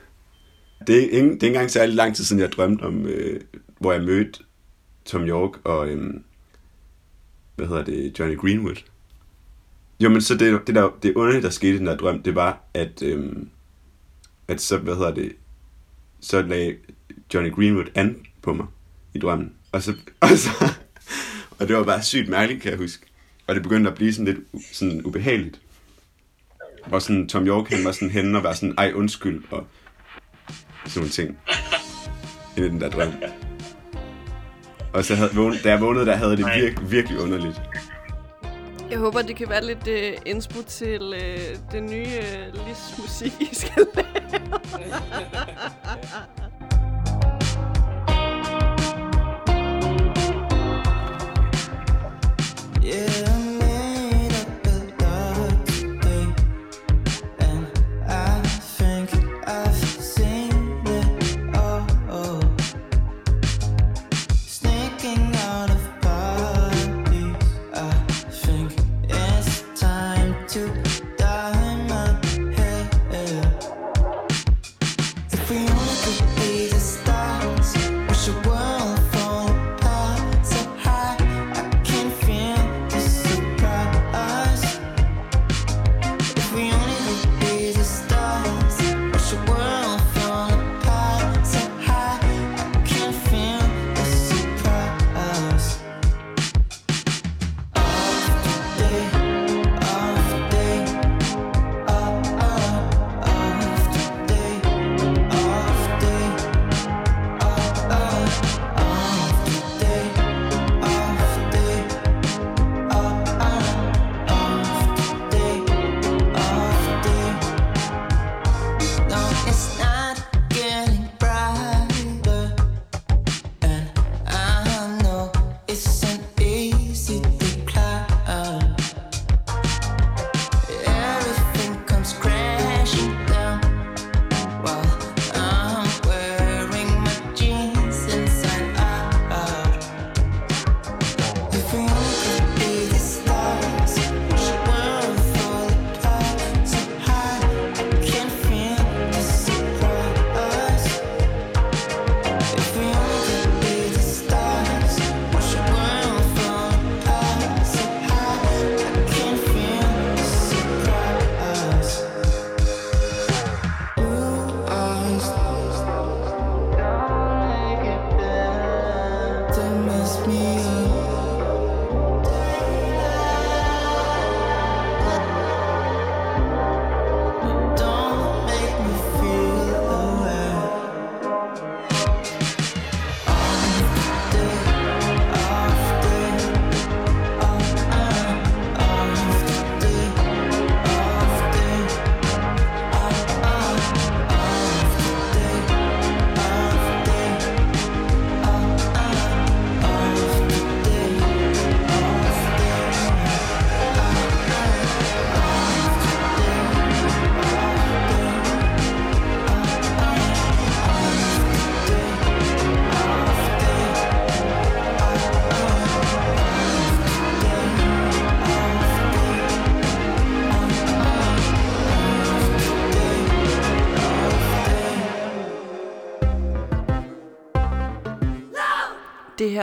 Det 0.87 1.03
er, 1.03 1.17
ingen, 1.17 1.33
det 1.33 1.43
er 1.43 1.47
ikke 1.47 1.47
engang 1.47 1.71
særlig 1.71 1.95
lang 1.95 2.15
tid 2.15 2.23
siden, 2.23 2.41
jeg 2.41 2.51
drømte 2.51 2.81
om, 2.81 3.05
øh, 3.05 3.41
hvor 3.79 3.91
jeg 3.91 4.03
mødte 4.03 4.39
Tom 5.05 5.23
York 5.23 5.51
og, 5.63 5.89
øh, 5.89 6.13
hvad 7.55 7.67
hedder 7.67 7.83
det, 7.83 8.19
Johnny 8.19 8.37
Greenwood. 8.37 8.75
Jo, 9.99 10.09
men 10.09 10.21
så 10.21 10.35
det, 10.35 10.67
det, 10.67 10.75
der, 10.75 10.89
det 11.03 11.15
underlige, 11.15 11.41
der 11.41 11.49
skete 11.49 11.75
i 11.75 11.77
den 11.77 11.85
der 11.85 11.97
drøm, 11.97 12.23
det 12.23 12.35
var, 12.35 12.61
at, 12.73 13.01
øh, 13.01 13.35
at 14.47 14.61
så, 14.61 14.77
hvad 14.77 14.95
hedder 14.95 15.13
det, 15.13 15.35
så 16.19 16.41
lagde 16.41 16.75
Johnny 17.33 17.51
Greenwood 17.51 17.87
an 17.95 18.17
på 18.41 18.53
mig 18.53 18.65
i 19.13 19.19
drømmen. 19.19 19.53
Og 19.71 19.81
så, 19.81 19.93
og 20.21 20.29
så, 20.29 20.49
og 21.59 21.67
det 21.67 21.75
var 21.75 21.83
bare 21.83 22.03
sygt 22.03 22.29
mærkeligt, 22.29 22.61
kan 22.61 22.71
jeg 22.71 22.79
huske. 22.79 23.05
Og 23.47 23.55
det 23.55 23.63
begyndte 23.63 23.89
at 23.89 23.95
blive 23.95 24.13
sådan 24.13 24.25
lidt 24.25 24.39
sådan 24.73 25.05
ubehageligt. 25.05 25.61
Og 26.91 27.01
sådan 27.01 27.29
Tom 27.29 27.47
York, 27.47 27.69
han 27.69 27.85
var 27.85 27.91
sådan 27.91 28.09
henne 28.09 28.37
og 28.37 28.43
var 28.43 28.53
sådan, 28.53 28.75
ej 28.77 28.91
undskyld, 28.95 29.43
og 29.51 29.67
sådan 30.85 30.99
nogle 30.99 31.09
ting. 31.09 31.37
I 32.57 32.61
den 32.61 32.81
der 32.81 32.89
drøm. 32.89 33.13
Og 34.93 35.05
så 35.05 35.15
havde, 35.15 35.35
vågnet, 35.35 35.63
da 35.63 35.69
jeg 35.69 35.81
vågnede, 35.81 36.05
der 36.05 36.15
havde 36.15 36.37
det 36.37 36.45
virkelig, 36.55 36.91
virkelig 36.91 37.19
underligt. 37.19 37.61
Jeg 38.89 38.99
håber, 38.99 39.21
det 39.21 39.35
kan 39.35 39.49
være 39.49 39.65
lidt 39.65 39.87
uh, 39.87 40.21
indspo 40.25 40.61
til 40.61 41.01
uh, 41.01 41.71
det 41.71 41.83
nye 41.83 42.05
uh, 42.05 42.67
Lis 42.67 42.97
musik, 42.97 43.33
I 43.39 43.55
skal 43.55 43.85
lave. 43.95 44.07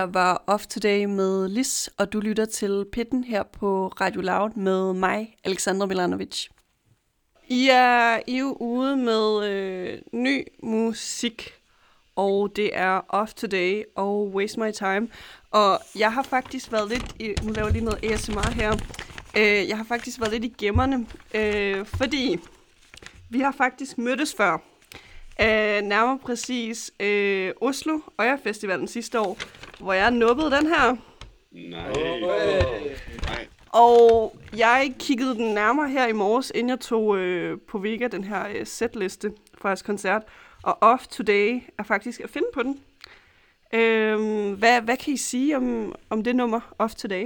var 0.06 0.42
Off 0.46 0.66
Today 0.66 1.04
med 1.04 1.48
Lis, 1.48 1.90
og 1.98 2.12
du 2.12 2.20
lytter 2.20 2.44
til 2.44 2.84
Pitten 2.92 3.24
her 3.24 3.42
på 3.42 3.88
Radio 3.88 4.20
Loud 4.20 4.50
med 4.50 4.92
mig, 4.92 5.36
Alexandra 5.44 5.86
Milanovic. 5.86 6.48
I 7.48 7.68
er, 7.72 8.20
I 8.26 8.38
er 8.38 8.62
ude 8.62 8.96
med 8.96 9.44
øh, 9.48 9.98
ny 10.12 10.46
musik, 10.62 11.54
og 12.16 12.52
det 12.56 12.70
er 12.72 13.00
Off 13.08 13.34
Today 13.34 13.82
og 13.96 14.28
Waste 14.34 14.60
My 14.60 14.72
Time. 14.72 15.08
Og 15.50 15.80
jeg 15.98 16.12
har 16.12 16.22
faktisk 16.22 16.72
været 16.72 16.88
lidt, 16.88 17.16
i, 17.18 17.34
nu 17.42 17.52
laver 17.52 17.66
jeg 17.66 17.72
lige 17.72 17.84
noget 17.84 18.04
ASMR 18.04 18.50
her, 18.50 18.72
øh, 19.36 19.68
jeg 19.68 19.76
har 19.76 19.84
faktisk 19.84 20.20
været 20.20 20.32
lidt 20.32 20.44
i 20.44 20.54
gemmerne, 20.58 21.06
øh, 21.34 21.86
fordi 21.86 22.38
vi 23.30 23.40
har 23.40 23.52
faktisk 23.52 23.98
mødtes 23.98 24.34
før. 24.34 24.52
Øh, 25.40 25.82
nærmere 25.82 26.18
præcis 26.18 26.92
øh, 27.00 27.52
Oslo 27.60 27.98
Øjerfestivalen 28.18 28.88
sidste 28.88 29.20
år, 29.20 29.38
hvor 29.78 29.92
jeg 29.92 30.10
nubbede 30.10 30.50
den 30.50 30.66
her. 30.66 30.96
Nej. 31.52 31.92
Nej. 33.22 33.46
Og 33.68 34.36
jeg 34.56 34.94
kiggede 34.98 35.34
den 35.34 35.54
nærmere 35.54 35.90
her 35.90 36.06
i 36.06 36.12
morges, 36.12 36.52
inden 36.54 36.70
jeg 36.70 36.80
tog 36.80 37.18
øh, 37.18 37.58
på 37.68 37.78
Vega 37.78 38.08
den 38.08 38.24
her 38.24 38.48
øh, 38.48 38.66
setliste 38.66 39.32
fra 39.58 39.68
jeres 39.68 39.82
koncert. 39.82 40.22
Og 40.62 40.78
Off 40.82 41.06
Today 41.06 41.60
er 41.78 41.82
faktisk 41.82 42.20
at 42.20 42.30
finde 42.30 42.46
på 42.54 42.62
den. 42.62 42.80
Øh, 43.74 44.52
hvad, 44.52 44.80
hvad 44.80 44.96
kan 44.96 45.14
I 45.14 45.16
sige 45.16 45.56
om, 45.56 45.94
om 46.10 46.24
det 46.24 46.36
nummer, 46.36 46.74
Off 46.78 46.94
Today? 46.94 47.24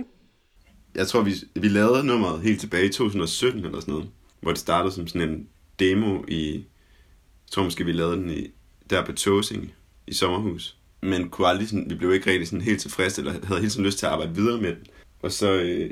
Jeg 0.94 1.08
tror, 1.08 1.22
vi, 1.22 1.34
vi 1.54 1.68
lavede 1.68 2.06
nummeret 2.06 2.40
helt 2.40 2.60
tilbage 2.60 2.86
i 2.86 2.92
2017 2.92 3.64
eller 3.64 3.80
sådan 3.80 3.94
noget. 3.94 4.10
Hvor 4.40 4.50
det 4.50 4.58
startede 4.58 4.94
som 4.94 5.06
sådan 5.06 5.28
en 5.28 5.48
demo 5.78 6.22
i... 6.28 6.52
Jeg 6.52 7.50
tror 7.50 7.64
måske, 7.64 7.84
vi 7.84 7.92
lavede 7.92 8.16
den 8.16 8.30
i, 8.30 8.46
der 8.90 9.04
på 9.04 9.12
Tåsing 9.12 9.74
i 10.06 10.14
sommerhus. 10.14 10.77
Men 11.00 11.28
kunne 11.28 11.48
aldrig 11.48 11.68
sådan, 11.68 11.90
vi 11.90 11.94
blev 11.94 12.12
ikke 12.12 12.30
rigtig 12.30 12.48
sådan 12.48 12.60
helt 12.60 12.80
tilfredse, 12.80 13.20
eller 13.20 13.46
havde 13.46 13.60
helt 13.60 13.72
sådan 13.72 13.86
lyst 13.86 13.98
til 13.98 14.06
at 14.06 14.12
arbejde 14.12 14.34
videre 14.34 14.60
med 14.60 14.68
den. 14.68 14.86
Og 15.22 15.32
så 15.32 15.52
øh, 15.52 15.90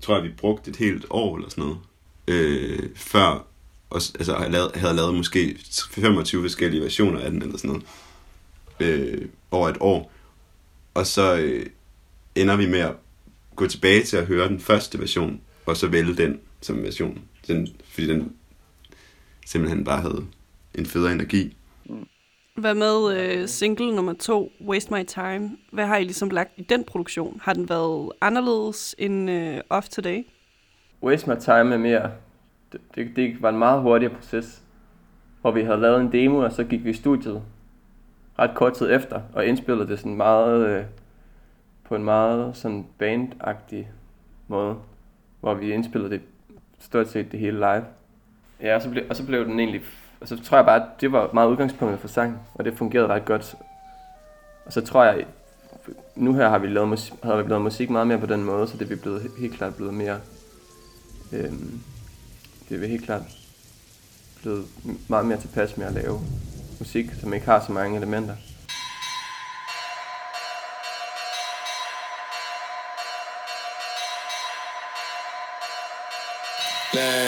tror 0.00 0.14
jeg, 0.14 0.24
vi 0.24 0.28
brugte 0.36 0.70
et 0.70 0.76
helt 0.76 1.06
år 1.10 1.36
eller 1.36 1.50
sådan 1.50 1.64
noget. 1.64 1.78
Øh, 2.28 2.88
før 2.96 3.46
og, 3.90 4.02
altså, 4.18 4.34
havde 4.34 4.70
havde 4.74 4.94
lavet 4.94 5.14
måske 5.14 5.58
25 5.90 6.42
forskellige 6.42 6.82
versioner 6.82 7.20
af 7.20 7.30
den 7.30 7.42
eller 7.42 7.58
sådan 7.58 7.70
noget. 7.70 7.84
Øh, 8.80 9.28
over 9.50 9.68
et 9.68 9.76
år. 9.80 10.12
Og 10.94 11.06
så 11.06 11.36
øh, 11.36 11.66
ender 12.34 12.56
vi 12.56 12.66
med 12.66 12.78
at 12.78 12.96
gå 13.56 13.66
tilbage 13.66 14.04
til 14.04 14.16
at 14.16 14.26
høre 14.26 14.48
den 14.48 14.60
første 14.60 14.98
version, 14.98 15.40
og 15.66 15.76
så 15.76 15.86
vælge 15.86 16.16
den 16.16 16.40
som 16.60 16.82
version. 16.82 17.22
Den, 17.46 17.68
fordi 17.88 18.06
den 18.06 18.32
simpelthen 19.46 19.84
bare 19.84 20.00
havde 20.00 20.26
en 20.74 20.86
federe 20.86 21.12
energi. 21.12 21.56
Hvad 22.60 22.74
med 22.74 23.16
øh, 23.16 23.48
single 23.48 23.94
nummer 23.96 24.12
to, 24.12 24.52
Waste 24.66 24.94
My 24.94 25.04
Time? 25.04 25.50
Hvad 25.72 25.86
har 25.86 25.96
I 25.96 26.04
ligesom 26.04 26.30
lagt 26.30 26.50
i 26.56 26.62
den 26.62 26.84
produktion? 26.84 27.40
Har 27.42 27.52
den 27.52 27.68
været 27.68 28.12
anderledes 28.20 28.94
end 28.98 29.30
øh, 29.30 29.60
Off 29.70 29.88
Today? 29.88 30.26
Waste 31.02 31.30
My 31.30 31.36
Time 31.40 31.74
er 31.74 31.78
mere... 31.78 32.10
Det, 32.72 32.80
det, 32.94 33.16
det 33.16 33.42
var 33.42 33.48
en 33.48 33.58
meget 33.58 33.82
hurtigere 33.82 34.14
proces, 34.14 34.62
hvor 35.40 35.50
vi 35.50 35.62
havde 35.62 35.80
lavet 35.80 36.00
en 36.00 36.12
demo, 36.12 36.38
og 36.38 36.52
så 36.52 36.64
gik 36.64 36.84
vi 36.84 36.90
i 36.90 36.94
studiet 36.94 37.42
ret 38.38 38.54
kort 38.54 38.74
tid 38.74 38.90
efter, 38.90 39.20
og 39.32 39.46
indspillede 39.46 39.88
det 39.88 39.98
sådan 39.98 40.16
meget... 40.16 40.66
Øh, 40.66 40.84
på 41.84 41.96
en 41.96 42.04
meget 42.04 42.56
sådan 42.56 42.86
bandagtig 42.98 43.90
måde, 44.48 44.76
hvor 45.40 45.54
vi 45.54 45.72
indspillede 45.72 46.10
det 46.10 46.20
stort 46.78 47.08
set 47.08 47.32
det 47.32 47.40
hele 47.40 47.56
live. 47.56 47.84
Ja, 48.62 48.74
og 48.74 48.82
så 48.82 48.90
blev, 48.90 49.04
og 49.10 49.16
så 49.16 49.26
blev 49.26 49.44
den 49.44 49.60
egentlig... 49.60 49.82
Og 50.20 50.28
så 50.28 50.42
tror 50.42 50.56
jeg 50.58 50.64
bare, 50.64 50.82
at 50.82 51.00
det 51.00 51.12
var 51.12 51.30
meget 51.32 51.48
udgangspunktet 51.48 52.00
for 52.00 52.08
sang, 52.08 52.38
og 52.54 52.64
det 52.64 52.78
fungerede 52.78 53.08
ret 53.08 53.24
godt. 53.24 53.56
Og 54.66 54.72
så 54.72 54.80
tror 54.80 55.04
jeg, 55.04 55.26
nu 56.14 56.34
her 56.34 56.48
har 56.48 56.58
vi 56.58 56.66
lavet, 56.66 56.88
musik, 56.88 57.12
har 57.22 57.36
vi 57.36 57.48
lavet 57.48 57.62
musik 57.62 57.90
meget 57.90 58.06
mere 58.06 58.18
på 58.18 58.26
den 58.26 58.44
måde, 58.44 58.68
så 58.68 58.76
det 58.76 58.82
er 58.82 58.88
vi 58.88 58.96
blevet, 58.96 59.30
helt 59.38 59.54
klart 59.54 59.74
blevet 59.74 59.94
mere... 59.94 60.20
Øhm, 61.32 61.80
det 62.68 62.76
er 62.76 62.80
vi 62.80 62.86
helt 62.86 63.04
klart 63.04 63.22
blevet 64.40 64.64
meget 65.08 65.26
mere 65.26 65.38
tilpas 65.38 65.76
med 65.76 65.86
at 65.86 65.92
lave 65.92 66.20
musik, 66.78 67.06
som 67.20 67.34
ikke 67.34 67.46
har 67.46 67.64
så 67.66 67.72
mange 67.72 67.96
elementer. 67.96 68.34
Yeah. 76.96 77.19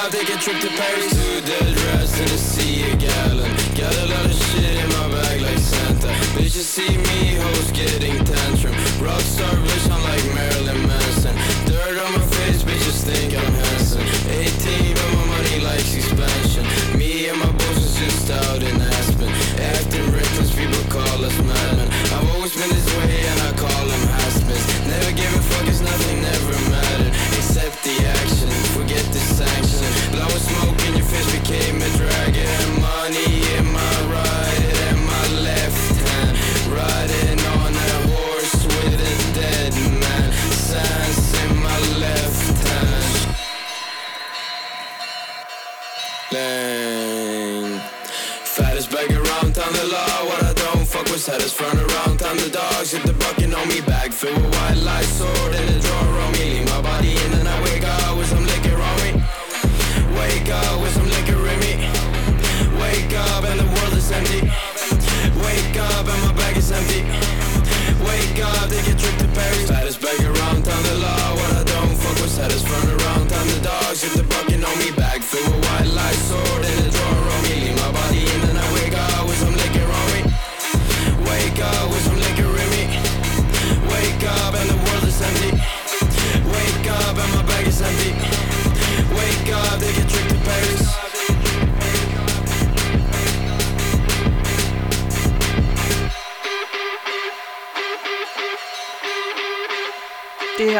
Up, 0.00 0.10
take 0.10 0.30
a 0.30 0.38
trip 0.38 0.58
to 0.62 0.68
Paris. 0.68 1.12
Two 1.12 1.40
dead 1.42 1.76
rats 1.82 2.18
in 2.18 2.24
the 2.24 2.38
sea 2.38 2.90
of 2.90 2.98
gallon. 2.98 3.50
Got 3.76 3.94
a 3.96 4.06
lot 4.06 4.24
of 4.24 4.32
shit 4.32 4.76
in 4.82 4.88
my 4.96 5.08
bag 5.12 5.42
like 5.42 5.58
Santa. 5.58 6.08
Bitches 6.32 6.64
see 6.64 6.96
me, 6.96 7.34
hoes 7.36 7.70
getting 7.72 8.16
tantrum. 8.24 8.72
Rockstar 8.96 9.52
bitch, 9.60 9.90
I'm 9.92 10.02
like 10.02 10.24
Marilyn 10.34 10.86
Manson. 10.88 11.36
Dirt 11.66 11.98
on 11.98 12.12
my 12.12 12.26
face, 12.32 12.62
bitches 12.62 13.04
think 13.04 13.34
I'm 13.34 13.52
handsome. 13.52 14.39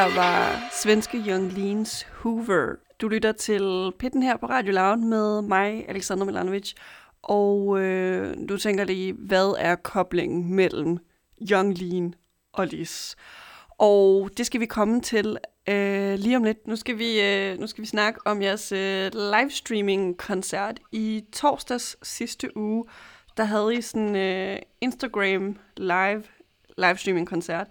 Her 0.00 0.14
var 0.14 0.68
svenske 0.72 1.18
Young 1.28 1.52
Leans 1.52 2.06
Hoover. 2.12 2.74
Du 3.00 3.08
lytter 3.08 3.32
til 3.32 3.92
Pitten 3.98 4.22
her 4.22 4.36
på 4.36 4.46
Radio 4.46 4.72
Loud 4.72 4.96
med 4.96 5.42
mig, 5.42 5.84
Alexander 5.88 6.24
Milanovic. 6.24 6.72
Og 7.22 7.80
øh, 7.80 8.36
du 8.48 8.56
tænker 8.56 8.84
lige, 8.84 9.12
hvad 9.12 9.54
er 9.58 9.74
koblingen 9.74 10.54
mellem 10.54 10.98
Young 11.50 11.78
Lean 11.78 12.14
og 12.52 12.66
Lis? 12.66 13.16
Og 13.78 14.30
det 14.36 14.46
skal 14.46 14.60
vi 14.60 14.66
komme 14.66 15.00
til 15.00 15.38
øh, 15.68 16.14
lige 16.14 16.36
om 16.36 16.44
lidt. 16.44 16.66
Nu 16.66 16.76
skal 16.76 16.98
vi, 16.98 17.20
øh, 17.22 17.58
nu 17.58 17.66
skal 17.66 17.82
vi 17.82 17.88
snakke 17.88 18.20
om 18.24 18.42
jeres 18.42 18.72
øh, 18.72 19.10
livestreaming-koncert 19.14 20.80
i 20.92 21.24
torsdags 21.32 21.96
sidste 22.02 22.56
uge. 22.56 22.84
Der 23.36 23.44
havde 23.44 23.74
I 23.74 23.80
sådan 23.80 24.16
øh, 24.16 24.58
Instagram 24.80 25.56
live 25.76 26.22
livestreaming-koncert. 26.78 27.66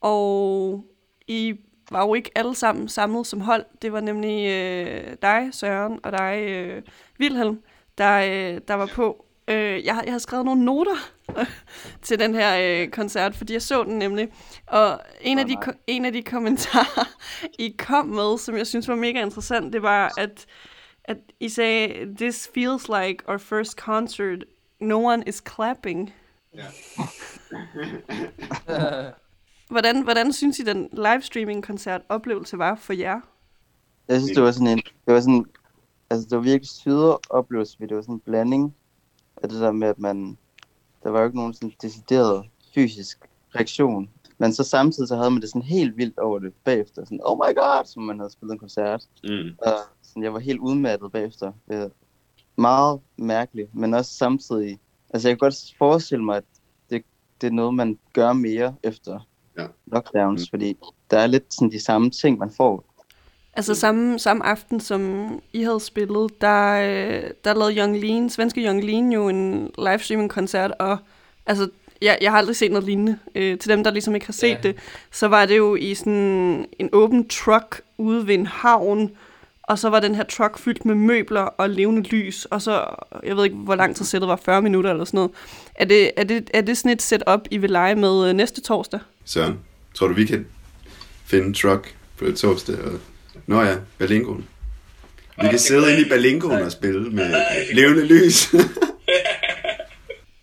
Og 0.00 0.84
i 1.28 1.54
var 1.90 2.06
jo 2.06 2.14
ikke 2.14 2.30
alle 2.34 2.54
sammen 2.54 2.88
samlet 2.88 3.26
som 3.26 3.40
hold. 3.40 3.64
Det 3.82 3.92
var 3.92 4.00
nemlig 4.00 4.48
øh, 4.50 5.16
dig, 5.22 5.48
Søren, 5.52 6.00
og 6.02 6.12
dig, 6.12 6.44
øh, 6.48 6.82
Vilhelm, 7.18 7.60
der, 7.98 8.16
øh, 8.18 8.60
der 8.68 8.74
var 8.74 8.86
på. 8.86 9.24
Øh, 9.48 9.84
jeg, 9.84 9.94
har- 9.94 10.02
jeg 10.02 10.12
har 10.12 10.18
skrevet 10.18 10.44
nogle 10.44 10.64
noter 10.64 10.96
til 12.02 12.18
den 12.18 12.34
her 12.34 12.58
øh, 12.82 12.88
koncert, 12.88 13.36
fordi 13.36 13.52
jeg 13.52 13.62
så 13.62 13.84
den 13.84 13.98
nemlig. 13.98 14.28
Og 14.66 15.00
en, 15.20 15.38
af 15.38 15.46
de, 15.46 15.56
en 15.86 16.04
af 16.04 16.12
de 16.12 16.22
kommentarer, 16.22 17.08
I 17.58 17.74
kom 17.78 18.06
med, 18.06 18.38
som 18.38 18.56
jeg 18.56 18.66
synes 18.66 18.88
var 18.88 18.94
mega 18.94 19.22
interessant, 19.22 19.72
det 19.72 19.82
var, 19.82 20.12
at, 20.18 20.46
at 21.04 21.16
I 21.40 21.48
sagde, 21.48 22.14
This 22.16 22.50
feels 22.54 22.88
like 22.88 23.16
our 23.28 23.38
first 23.38 23.72
concert. 23.78 24.44
No 24.80 25.04
one 25.04 25.22
is 25.26 25.42
clapping. 25.54 26.14
Hvordan, 29.70 30.02
hvordan 30.02 30.32
synes 30.32 30.58
I, 30.58 30.64
den 30.64 30.88
livestreaming-koncert 30.92 32.02
oplevelse 32.08 32.58
var 32.58 32.74
for 32.74 32.92
jer? 32.92 33.20
Jeg 34.08 34.20
synes, 34.20 34.34
det 34.34 34.42
var 34.42 34.50
sådan 34.50 34.66
en, 34.66 34.78
det 34.78 35.14
var 35.14 35.20
sådan, 35.20 35.46
altså 36.10 36.26
det 36.30 36.36
var 36.36 36.42
virkelig 36.42 36.68
syder 36.68 37.18
oplevelse, 37.30 37.76
fordi 37.76 37.88
det 37.88 37.96
var 37.96 38.02
sådan 38.02 38.14
en 38.14 38.20
blanding 38.20 38.74
af 39.42 39.48
det 39.48 39.60
der 39.60 39.72
med, 39.72 39.88
at 39.88 39.98
man, 39.98 40.38
der 41.02 41.10
var 41.10 41.18
jo 41.18 41.24
ikke 41.24 41.36
nogen 41.36 41.54
sådan 41.54 41.72
decideret 41.82 42.46
fysisk 42.74 43.18
reaktion. 43.54 44.10
Men 44.38 44.54
så 44.54 44.64
samtidig 44.64 45.08
så 45.08 45.16
havde 45.16 45.30
man 45.30 45.40
det 45.40 45.48
sådan 45.48 45.62
helt 45.62 45.96
vildt 45.96 46.18
over 46.18 46.38
det 46.38 46.52
bagefter. 46.64 47.04
Sådan, 47.04 47.20
oh 47.22 47.36
my 47.36 47.54
god, 47.54 47.84
som 47.84 48.02
man 48.02 48.18
havde 48.18 48.30
spillet 48.30 48.52
en 48.52 48.58
koncert. 48.58 49.04
Mm. 49.24 49.54
Og 49.58 49.72
sådan, 50.02 50.22
jeg 50.22 50.32
var 50.32 50.38
helt 50.38 50.60
udmattet 50.60 51.12
bagefter. 51.12 51.52
Det 51.68 51.78
var 51.78 51.90
meget 52.56 53.00
mærkeligt, 53.16 53.74
men 53.74 53.94
også 53.94 54.14
samtidig... 54.14 54.80
Altså, 55.10 55.28
jeg 55.28 55.38
kan 55.38 55.38
godt 55.38 55.74
forestille 55.78 56.24
mig, 56.24 56.36
at 56.36 56.44
det, 56.90 57.04
det 57.40 57.46
er 57.46 57.50
noget, 57.50 57.74
man 57.74 57.98
gør 58.12 58.32
mere 58.32 58.74
efter 58.82 59.20
Ja. 59.58 59.64
lockdowns, 59.92 60.40
Mm. 60.40 60.46
fordi 60.50 60.76
der 61.10 61.18
er 61.18 61.26
lidt 61.26 61.54
sådan 61.54 61.70
de 61.72 61.84
samme 61.84 62.10
ting, 62.10 62.38
man 62.38 62.50
får. 62.56 62.84
Altså 63.54 63.74
samme, 63.74 64.18
samme 64.18 64.46
aften, 64.46 64.80
som 64.80 65.28
I 65.52 65.62
havde 65.62 65.80
spillet, 65.80 66.40
der, 66.40 66.72
øh, 66.74 67.30
der 67.44 67.54
lavede 67.54 67.76
Young 67.78 68.00
Lean, 68.00 68.30
svenske 68.30 68.60
Young 68.66 68.84
Lean 68.84 69.12
jo 69.12 69.28
en 69.28 69.70
livestreaming-koncert, 69.78 70.72
og 70.78 70.98
altså, 71.46 71.68
jeg, 72.02 72.18
jeg 72.20 72.30
har 72.30 72.38
aldrig 72.38 72.56
set 72.56 72.70
noget 72.70 72.84
lignende. 72.86 73.18
Øh, 73.34 73.58
til 73.58 73.70
dem, 73.70 73.84
der 73.84 73.90
ligesom 73.90 74.14
ikke 74.14 74.26
har 74.26 74.32
set 74.32 74.48
Ja. 74.48 74.58
det, 74.62 74.76
så 75.12 75.28
var 75.28 75.46
det 75.46 75.56
jo 75.56 75.74
i 75.76 75.94
sådan 75.94 76.66
en 76.78 76.88
åben 76.92 77.28
truck 77.28 77.80
ude 77.98 78.26
ved 78.26 78.34
en 78.34 78.46
havn, 78.46 79.10
og 79.62 79.78
så 79.78 79.90
var 79.90 80.00
den 80.00 80.14
her 80.14 80.24
truck 80.24 80.58
fyldt 80.58 80.84
med 80.84 80.94
møbler 80.94 81.40
og 81.40 81.70
levende 81.70 82.02
lys, 82.02 82.44
og 82.44 82.62
så, 82.62 82.84
jeg 83.24 83.36
ved 83.36 83.44
ikke, 83.44 83.56
hvor 83.56 83.74
lang 83.74 83.96
tid 83.96 84.04
sættet 84.04 84.28
var, 84.28 84.36
40 84.36 84.62
minutter 84.62 84.90
eller 84.90 85.04
sådan 85.04 85.18
noget. 85.18 85.30
Er 85.74 85.84
det, 85.84 86.10
er 86.16 86.24
det, 86.24 86.50
er 86.54 86.60
det 86.60 86.76
sådan 86.78 86.92
et 86.92 87.02
setup, 87.02 87.40
I 87.50 87.56
vil 87.58 87.70
lege 87.70 87.94
med 87.94 88.28
øh, 88.28 88.34
næste 88.34 88.60
torsdag? 88.60 89.00
Søren, 89.26 89.58
tror 89.94 90.08
du, 90.08 90.14
vi 90.14 90.24
kan 90.24 90.46
finde 91.24 91.46
en 91.46 91.54
truck 91.54 91.94
på 92.16 92.32
torsdag? 92.32 92.78
Og... 92.84 92.92
Nå 93.46 93.62
ja, 93.62 93.76
Berlingoen. 93.98 94.48
Vi 95.42 95.48
kan 95.50 95.58
sidde 95.58 95.90
inde 95.90 96.06
i 96.06 96.08
Berlingoen 96.08 96.62
og 96.62 96.72
spille 96.72 97.10
med 97.10 97.34
levende 97.74 98.04
lys. 98.04 98.48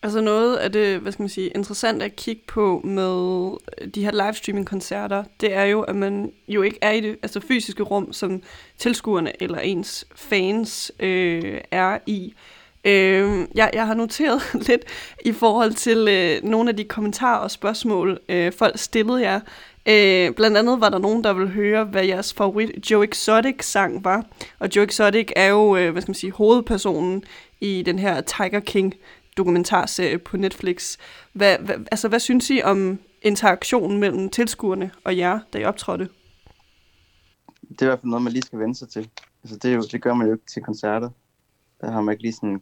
Altså 0.03 0.21
noget 0.21 0.57
af 0.57 0.71
det, 0.71 0.99
hvad 0.99 1.11
skal 1.11 1.23
man 1.23 1.29
sige, 1.29 1.47
interessant 1.47 2.03
at 2.03 2.15
kigge 2.15 2.41
på 2.47 2.81
med 2.83 3.51
øh, 3.81 3.87
de 3.87 4.03
her 4.03 4.11
livestreaming-koncerter, 4.11 5.23
det 5.41 5.53
er 5.53 5.63
jo, 5.63 5.81
at 5.81 5.95
man 5.95 6.31
jo 6.47 6.61
ikke 6.61 6.77
er 6.81 6.91
i 6.91 7.01
det 7.01 7.17
altså 7.23 7.39
fysiske 7.39 7.83
rum, 7.83 8.13
som 8.13 8.41
tilskuerne 8.77 9.43
eller 9.43 9.59
ens 9.59 10.05
fans 10.15 10.91
øh, 10.99 11.61
er 11.71 11.97
i. 12.05 12.33
Øh, 12.85 13.47
jeg, 13.55 13.69
jeg 13.73 13.87
har 13.87 13.93
noteret 13.93 14.41
lidt 14.67 14.81
i 15.25 15.31
forhold 15.31 15.73
til 15.73 16.07
øh, 16.07 16.49
nogle 16.49 16.69
af 16.69 16.77
de 16.77 16.83
kommentarer 16.83 17.39
og 17.39 17.51
spørgsmål, 17.51 18.19
øh, 18.29 18.53
folk 18.53 18.77
stillede 18.77 19.21
jer. 19.21 19.39
Øh, 19.85 20.35
blandt 20.35 20.57
andet 20.57 20.81
var 20.81 20.89
der 20.89 20.97
nogen, 20.97 21.23
der 21.23 21.33
ville 21.33 21.49
høre, 21.49 21.83
hvad 21.83 22.05
jeres 22.05 22.33
favorit 22.33 22.91
Joe 22.91 23.07
Exotic-sang 23.07 24.03
var. 24.03 24.25
Og 24.59 24.69
Joe 24.75 24.85
Exotic 24.85 25.31
er 25.35 25.47
jo, 25.47 25.77
øh, 25.77 25.91
hvad 25.91 26.01
skal 26.01 26.09
man 26.09 26.15
sige, 26.15 26.31
hovedpersonen 26.31 27.23
i 27.61 27.83
den 27.85 27.99
her 27.99 28.21
Tiger 28.21 28.59
King 28.59 28.93
dokumentarserie 29.37 30.17
på 30.17 30.37
Netflix. 30.37 30.97
Hvad, 31.33 31.57
hvad, 31.57 31.75
altså, 31.91 32.07
hvad 32.07 32.19
synes 32.19 32.49
I 32.49 32.61
om 32.63 32.99
interaktionen 33.21 33.99
mellem 33.99 34.29
tilskuerne 34.29 34.91
og 35.03 35.17
jer, 35.17 35.39
da 35.53 35.59
I 35.59 35.63
optrådte? 35.63 36.09
Det 37.69 37.81
er 37.81 37.85
i 37.85 37.89
hvert 37.89 37.99
fald 37.99 38.09
noget, 38.09 38.23
man 38.23 38.33
lige 38.33 38.43
skal 38.43 38.59
vende 38.59 38.75
sig 38.75 38.89
til. 38.89 39.09
Altså, 39.43 39.57
det, 39.57 39.71
er 39.71 39.75
jo, 39.75 39.81
det 39.91 40.01
gør 40.01 40.13
man 40.13 40.27
jo 40.27 40.33
ikke 40.33 40.45
til 40.45 40.61
koncerter. 40.61 41.09
Der 41.81 41.91
har 41.91 42.01
man 42.01 42.13
ikke 42.13 42.21
lige 42.21 42.33
sådan... 42.33 42.61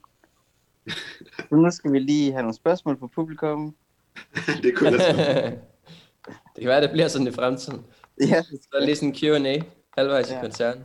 Så 1.50 1.56
nu 1.56 1.72
skal 1.72 1.92
vi 1.92 2.00
lige 2.00 2.32
have 2.32 2.42
nogle 2.42 2.56
spørgsmål 2.56 3.00
fra 3.00 3.08
publikum. 3.08 3.76
det 4.64 4.76
kunne 4.78 4.92
jeg 4.92 4.98
det 6.56 6.62
kan 6.62 6.68
være, 6.68 6.82
det 6.82 6.92
bliver 6.92 7.08
sådan 7.08 7.28
i 7.28 7.32
fremtiden. 7.32 7.82
Ja, 8.22 8.38
det 8.52 8.60
Så 8.64 8.70
er 8.82 8.86
lige 8.86 8.96
sådan 8.96 9.10
en 9.10 9.16
Q&A 9.16 9.62
halvvejs 9.98 10.30
i 10.30 10.34
Ja. 10.34 10.42
koncerten. 10.42 10.84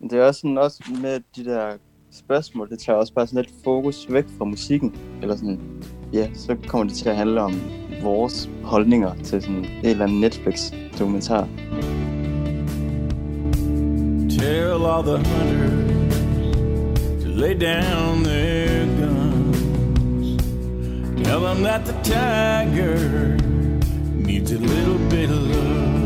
Men 0.00 0.10
det 0.10 0.18
er 0.18 0.24
også 0.24 0.40
sådan, 0.40 0.58
også 0.58 0.82
med 1.02 1.20
de 1.36 1.44
der 1.44 1.76
spørgsmål, 2.12 2.70
det 2.70 2.78
tager 2.78 2.98
også 2.98 3.12
bare 3.12 3.26
sådan 3.26 3.44
lidt 3.44 3.54
fokus 3.64 4.06
væk 4.12 4.24
fra 4.38 4.44
musikken. 4.44 4.96
Eller 5.22 5.36
sådan, 5.36 5.82
ja, 6.12 6.30
så 6.34 6.56
kommer 6.68 6.86
det 6.86 6.96
til 6.96 7.08
at 7.08 7.16
handle 7.16 7.40
om 7.40 7.54
vores 8.02 8.50
holdninger 8.62 9.14
til 9.14 9.42
sådan 9.42 9.64
en 9.64 9.84
eller 9.84 10.04
anden 10.04 10.20
Netflix-dokumentar. 10.20 11.48
Tell 14.38 14.86
all 14.86 15.02
the 15.04 15.16
hunters 15.16 15.93
lay 17.34 17.54
down 17.54 18.22
their 18.22 18.86
guns. 19.00 20.36
Tell 21.24 21.40
them 21.40 21.62
that 21.64 21.84
the 21.84 21.92
tiger 22.02 23.36
needs 24.14 24.52
a 24.52 24.58
little 24.58 24.98
bit 25.08 25.30
of 25.30 25.42
love. 25.56 26.04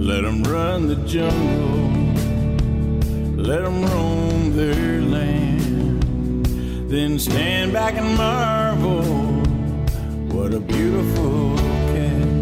Let 0.00 0.22
them 0.22 0.42
run 0.44 0.88
the 0.88 0.96
jungle. 1.06 1.88
Let 3.36 3.62
them 3.64 3.84
roam 3.86 4.56
their 4.56 5.02
land. 5.02 6.46
Then 6.90 7.18
stand 7.18 7.74
back 7.74 7.94
and 7.94 8.16
marvel. 8.16 9.02
What 10.34 10.54
a 10.54 10.60
beautiful 10.60 11.56
cat. 11.92 12.38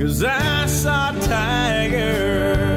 Cause 0.00 0.24
I 0.24 0.66
saw 0.66 1.10
a 1.10 1.20
tiger, 1.20 2.71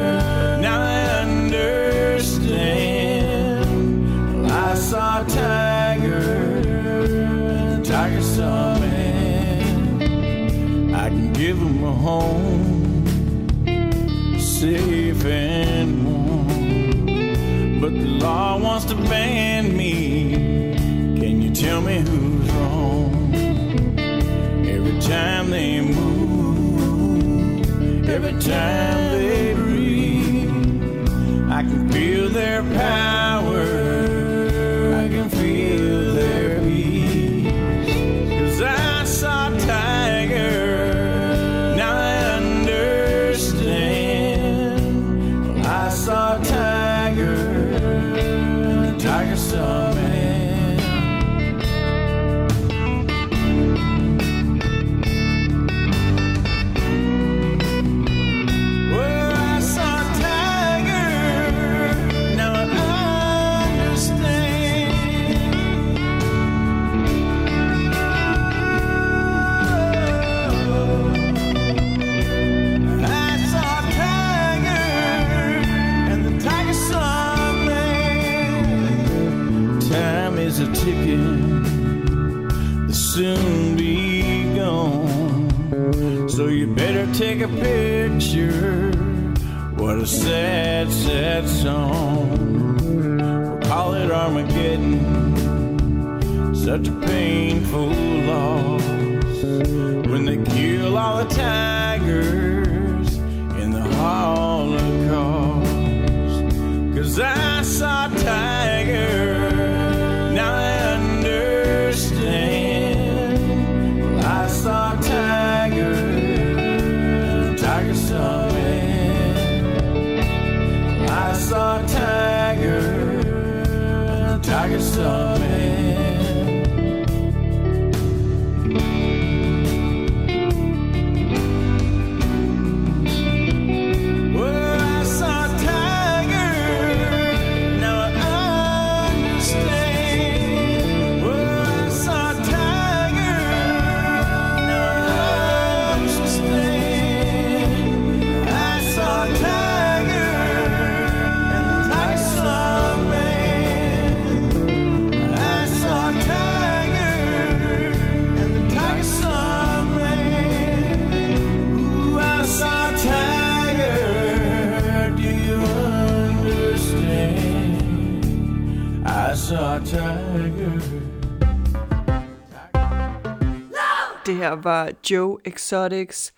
her 174.45 174.51
var 174.51 174.91
Joe 175.11 175.37
Exotics 175.45 176.33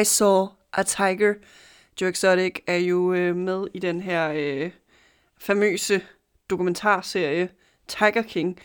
I 0.00 0.04
Saw 0.04 0.46
a 0.72 0.82
Tiger. 0.82 1.34
Joe 2.00 2.10
Exotic 2.10 2.54
er 2.66 2.76
jo 2.76 3.12
øh, 3.12 3.36
med 3.36 3.66
i 3.74 3.78
den 3.78 4.00
her 4.00 4.32
øh, 4.36 4.70
famøse 5.38 6.00
dokumentarserie 6.50 7.48
Tiger 7.88 8.22
King, 8.22 8.58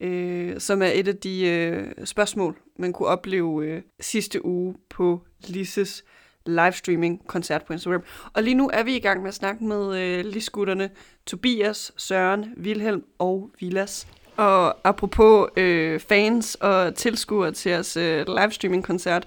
øh, 0.00 0.60
som 0.60 0.82
er 0.82 0.86
et 0.86 1.08
af 1.08 1.16
de 1.16 1.46
øh, 1.46 2.06
spørgsmål, 2.06 2.56
man 2.78 2.92
kunne 2.92 3.08
opleve 3.08 3.66
øh, 3.66 3.82
sidste 4.00 4.44
uge 4.44 4.74
på 4.90 5.20
Lisses 5.46 6.04
livestreaming 6.46 7.26
koncert 7.26 7.64
på 7.64 7.72
Instagram. 7.72 8.02
Og 8.32 8.42
lige 8.42 8.54
nu 8.54 8.70
er 8.72 8.82
vi 8.82 8.96
i 8.96 9.00
gang 9.00 9.20
med 9.20 9.28
at 9.28 9.34
snakke 9.34 9.64
med 9.64 10.00
øh, 10.00 10.24
Lisgutterne 10.24 10.90
Tobias, 11.26 11.92
Søren, 11.96 12.54
Vilhelm 12.56 13.04
og 13.18 13.50
Vilas. 13.60 14.06
Og 14.36 14.88
apropos 14.88 15.48
øh, 15.56 16.00
fans 16.00 16.54
og 16.54 16.94
tilskuere 16.94 17.52
til 17.52 17.70
jeres 17.70 17.96
øh, 17.96 18.26
livestreaming-koncert, 18.28 19.26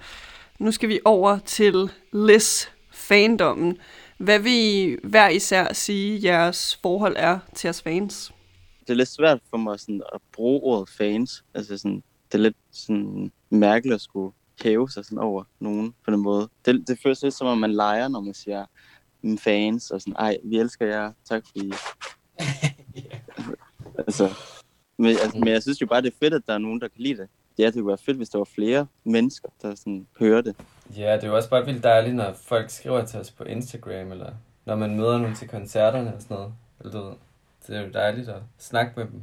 nu 0.59 0.71
skal 0.71 0.89
vi 0.89 0.99
over 1.05 1.39
til 1.39 1.89
Lis 2.13 2.71
fandommen. 2.91 3.77
Hvad 4.17 4.39
vil 4.39 4.51
I 4.53 4.97
hver 5.03 5.29
især 5.29 5.73
sige, 5.73 6.19
jeres 6.23 6.79
forhold 6.81 7.15
er 7.17 7.39
til 7.55 7.67
jeres 7.67 7.81
fans? 7.81 8.33
Det 8.81 8.89
er 8.89 8.97
lidt 8.97 9.09
svært 9.09 9.39
for 9.49 9.57
mig 9.57 9.79
sådan, 9.79 10.01
at 10.13 10.21
bruge 10.33 10.61
ordet 10.61 10.89
fans. 10.89 11.43
Altså 11.53 11.77
sådan, 11.77 12.03
det 12.31 12.37
er 12.37 12.41
lidt 12.41 12.57
sådan, 12.71 13.31
mærkeligt 13.49 13.95
at 13.95 14.01
skulle 14.01 14.33
hæve 14.63 14.89
sig 14.89 15.05
sådan 15.05 15.17
over 15.17 15.43
nogen 15.59 15.93
på 16.05 16.11
den 16.11 16.19
måde. 16.19 16.49
Det, 16.65 16.87
det 16.87 16.99
føles 17.03 17.21
lidt 17.23 17.33
som 17.33 17.47
om, 17.47 17.57
man 17.57 17.73
leger, 17.73 18.07
når 18.07 18.21
man 18.21 18.33
siger 18.33 18.65
"Mm, 19.21 19.37
fans, 19.37 19.91
og 19.91 20.01
sådan, 20.01 20.15
ej, 20.19 20.37
vi 20.43 20.57
elsker 20.59 20.85
jer, 20.85 21.11
tak 21.29 21.43
fordi... 21.47 21.73
altså, 24.07 24.29
men, 24.97 25.09
altså, 25.09 25.37
men 25.37 25.47
jeg 25.47 25.61
synes 25.61 25.81
jo 25.81 25.85
bare, 25.87 26.01
det 26.01 26.13
er 26.13 26.17
fedt, 26.19 26.33
at 26.33 26.41
der 26.47 26.53
er 26.53 26.57
nogen, 26.57 26.81
der 26.81 26.87
kan 26.87 27.01
lide 27.01 27.17
det. 27.17 27.27
Ja, 27.57 27.65
det 27.65 27.73
kunne 27.73 27.87
være 27.87 27.97
fedt, 27.97 28.17
hvis 28.17 28.29
der 28.29 28.37
var 28.37 28.45
flere 28.55 28.87
mennesker, 29.03 29.49
der 29.61 29.75
sådan 29.75 30.07
hører 30.19 30.41
det. 30.41 30.55
Ja, 30.97 31.15
det 31.15 31.23
er 31.23 31.27
jo 31.27 31.35
også 31.35 31.49
bare 31.49 31.65
vildt 31.65 31.83
dejligt, 31.83 32.15
når 32.15 32.33
folk 32.33 32.69
skriver 32.69 33.05
til 33.05 33.19
os 33.19 33.31
på 33.31 33.43
Instagram, 33.43 34.11
eller 34.11 34.33
når 34.65 34.75
man 34.75 34.95
møder 34.95 35.17
nogen 35.17 35.35
til 35.35 35.47
koncerterne 35.47 36.15
og 36.15 36.21
sådan 36.21 36.37
noget. 36.37 36.53
Eller 36.79 36.91
du 36.91 37.05
ved, 37.05 37.13
det 37.67 37.77
er 37.77 37.81
jo 37.81 37.91
dejligt 37.93 38.29
at 38.29 38.41
snakke 38.57 38.93
med 38.95 39.05
dem. 39.05 39.21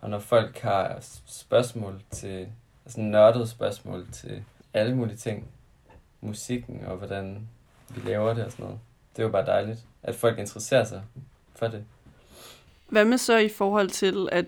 Og 0.00 0.10
når 0.10 0.18
folk 0.18 0.58
har 0.58 0.98
spørgsmål 1.26 2.02
til, 2.10 2.48
altså 2.84 3.00
nørdede 3.00 3.48
spørgsmål 3.48 4.06
til 4.12 4.44
alle 4.74 4.96
mulige 4.96 5.16
ting, 5.16 5.48
musikken 6.20 6.84
og 6.86 6.96
hvordan 6.96 7.48
vi 7.88 8.10
laver 8.10 8.34
det 8.34 8.44
og 8.44 8.52
sådan 8.52 8.64
noget. 8.64 8.80
Det 9.16 9.22
er 9.22 9.26
jo 9.26 9.32
bare 9.32 9.46
dejligt, 9.46 9.78
at 10.02 10.14
folk 10.14 10.38
interesserer 10.38 10.84
sig 10.84 11.02
for 11.54 11.68
det. 11.68 11.84
Hvad 12.88 13.04
med 13.04 13.18
så 13.18 13.36
i 13.36 13.48
forhold 13.48 13.88
til, 13.88 14.28
at 14.32 14.46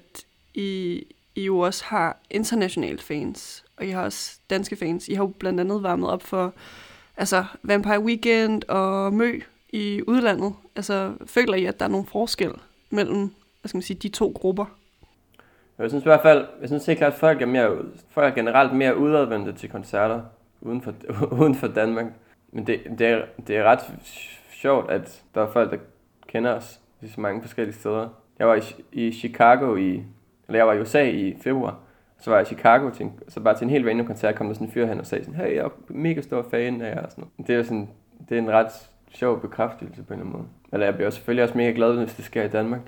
i, 0.55 1.03
I 1.35 1.45
jo 1.45 1.59
også 1.59 1.85
har 1.85 2.21
internationale 2.31 2.99
fans, 2.99 3.65
og 3.77 3.87
I 3.87 3.91
har 3.91 4.05
også 4.05 4.39
danske 4.51 4.77
fans. 4.77 5.09
I 5.09 5.15
har 5.15 5.25
jo 5.25 5.33
blandt 5.39 5.61
andet 5.61 5.83
varmet 5.83 6.11
op 6.11 6.23
for 6.23 6.55
altså, 7.17 7.45
Vampire 7.63 8.01
Weekend 8.01 8.63
og 8.69 9.13
Mø 9.13 9.41
i 9.73 10.03
udlandet. 10.07 10.55
Altså, 10.77 11.13
føler 11.27 11.55
I, 11.55 11.65
at 11.65 11.81
der 11.81 11.87
er 11.87 11.91
nogle 11.91 12.07
forskel 12.07 12.53
mellem 12.91 13.31
hvad 13.63 13.69
skal 13.69 13.77
man 13.77 13.83
sige, 13.83 13.99
de 13.99 14.09
to 14.09 14.33
grupper? 14.35 14.65
Jeg 15.79 15.91
synes 15.91 16.05
i 16.05 16.09
hvert 16.09 16.23
fald, 16.23 16.47
jeg 16.61 16.69
synes 16.69 16.87
helt 16.87 16.99
klart, 16.99 17.13
at 17.13 17.19
folk 17.19 17.43
er, 17.43 17.47
mere, 17.47 17.79
folk 18.11 18.33
er 18.33 18.35
generelt 18.35 18.73
mere 18.73 18.97
udadvendte 18.97 19.53
til 19.53 19.69
koncerter 19.69 20.23
uden 20.61 20.83
for, 20.83 20.95
uden 21.41 21.55
for 21.55 21.67
Danmark. 21.67 22.07
Men 22.53 22.67
det, 22.67 22.81
det, 22.99 23.07
er, 23.07 23.25
det 23.47 23.57
er 23.57 23.65
ret 23.65 23.81
sjovt, 24.53 24.91
at 24.91 25.23
der 25.35 25.43
er 25.43 25.53
folk, 25.53 25.71
der 25.71 25.77
kender 26.27 26.51
os 26.51 26.81
i 27.03 27.09
så 27.09 27.21
mange 27.21 27.43
forskellige 27.43 27.75
steder. 27.75 28.09
Jeg 28.39 28.49
var 28.49 28.55
i, 28.55 28.63
i 28.93 29.13
Chicago 29.13 29.77
i, 29.77 30.03
eller 30.49 30.59
jeg 30.59 30.67
var 30.67 30.73
i 30.73 30.81
USA 30.81 31.03
i 31.11 31.37
februar, 31.43 31.79
så 32.21 32.31
var 32.31 32.37
jeg 32.37 32.47
i 32.47 32.55
Chicago 32.55 32.91
til 32.91 33.07
en, 33.07 33.13
så 33.29 33.41
bare 33.41 33.59
til 33.59 33.65
en 33.65 33.71
helt 33.71 33.87
random 33.87 34.07
koncert, 34.07 34.35
kom 34.35 34.47
der 34.47 34.55
sådan 34.55 34.67
en 34.67 34.73
fyr 34.73 34.87
hen 34.87 35.01
og 35.01 35.07
sagde 35.07 35.25
sådan, 35.25 35.41
hey, 35.41 35.55
jeg 35.55 35.65
er 35.65 35.71
mega 35.89 36.21
stor 36.21 36.47
fan 36.51 36.81
af 36.81 36.95
jer 36.95 37.03
og 37.03 37.11
sådan 37.11 37.25
noget. 37.37 37.49
Det 37.49 37.57
er 37.57 37.63
sådan, 37.63 37.89
det 38.29 38.35
er 38.35 38.43
en 38.43 38.51
ret 38.51 38.73
sjov 39.15 39.41
bekræftelse 39.41 40.03
på 40.03 40.15
en 40.15 40.21
eller 40.21 40.27
anden 40.27 40.33
måde. 40.33 40.49
Eller 40.73 40.87
jeg 40.87 40.95
bliver 40.95 41.11
selvfølgelig 41.11 41.45
også 41.45 41.57
mega 41.59 41.71
glad, 41.71 41.97
hvis 41.97 42.15
det 42.15 42.25
sker 42.25 42.45
i 42.45 42.49
Danmark. 42.49 42.81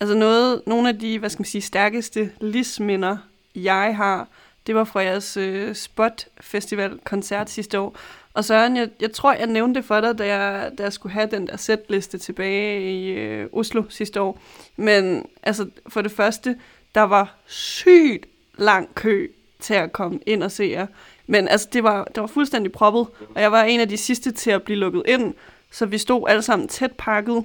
Altså 0.00 0.16
noget, 0.16 0.62
nogle 0.66 0.88
af 0.88 0.98
de, 0.98 1.18
hvad 1.18 1.30
skal 1.30 1.40
man 1.40 1.46
sige, 1.46 1.62
stærkeste 1.62 2.30
lisminder, 2.40 3.16
jeg 3.54 3.96
har, 3.96 4.28
det 4.66 4.74
var 4.74 4.84
fra 4.84 5.00
jeres 5.00 5.36
øh, 5.36 5.74
Spot 5.74 6.26
Festival 6.40 6.98
koncert 7.04 7.50
sidste 7.50 7.80
år. 7.80 7.96
Og 8.34 8.44
Søren, 8.44 8.76
jeg, 8.76 8.88
jeg 9.00 9.12
tror, 9.12 9.32
jeg 9.32 9.46
nævnte 9.46 9.80
det 9.80 9.84
for 9.84 10.00
dig, 10.00 10.18
da 10.18 10.26
jeg, 10.26 10.70
da 10.78 10.82
jeg 10.82 10.92
skulle 10.92 11.12
have 11.12 11.28
den 11.30 11.46
der 11.46 11.56
setliste 11.56 12.18
tilbage 12.18 12.92
i 12.92 13.10
øh, 13.10 13.48
Oslo 13.52 13.82
sidste 13.88 14.20
år. 14.20 14.40
Men 14.76 15.26
altså, 15.42 15.66
for 15.88 16.02
det 16.02 16.10
første, 16.10 16.56
der 16.94 17.00
var 17.00 17.34
sygt 17.46 18.26
lang 18.58 18.94
kø 18.94 19.28
til 19.60 19.74
at 19.74 19.92
komme 19.92 20.20
ind 20.26 20.42
og 20.42 20.52
se 20.52 20.64
jer. 20.64 20.86
Men 21.26 21.48
altså, 21.48 21.68
det 21.72 21.82
var, 21.82 22.04
det 22.04 22.20
var 22.20 22.26
fuldstændig 22.26 22.72
proppet, 22.72 23.06
og 23.34 23.42
jeg 23.42 23.52
var 23.52 23.62
en 23.62 23.80
af 23.80 23.88
de 23.88 23.96
sidste 23.96 24.32
til 24.32 24.50
at 24.50 24.62
blive 24.62 24.78
lukket 24.78 25.02
ind, 25.06 25.34
så 25.70 25.86
vi 25.86 25.98
stod 25.98 26.28
alle 26.28 26.42
sammen 26.42 26.68
tæt 26.68 26.92
pakket. 26.98 27.44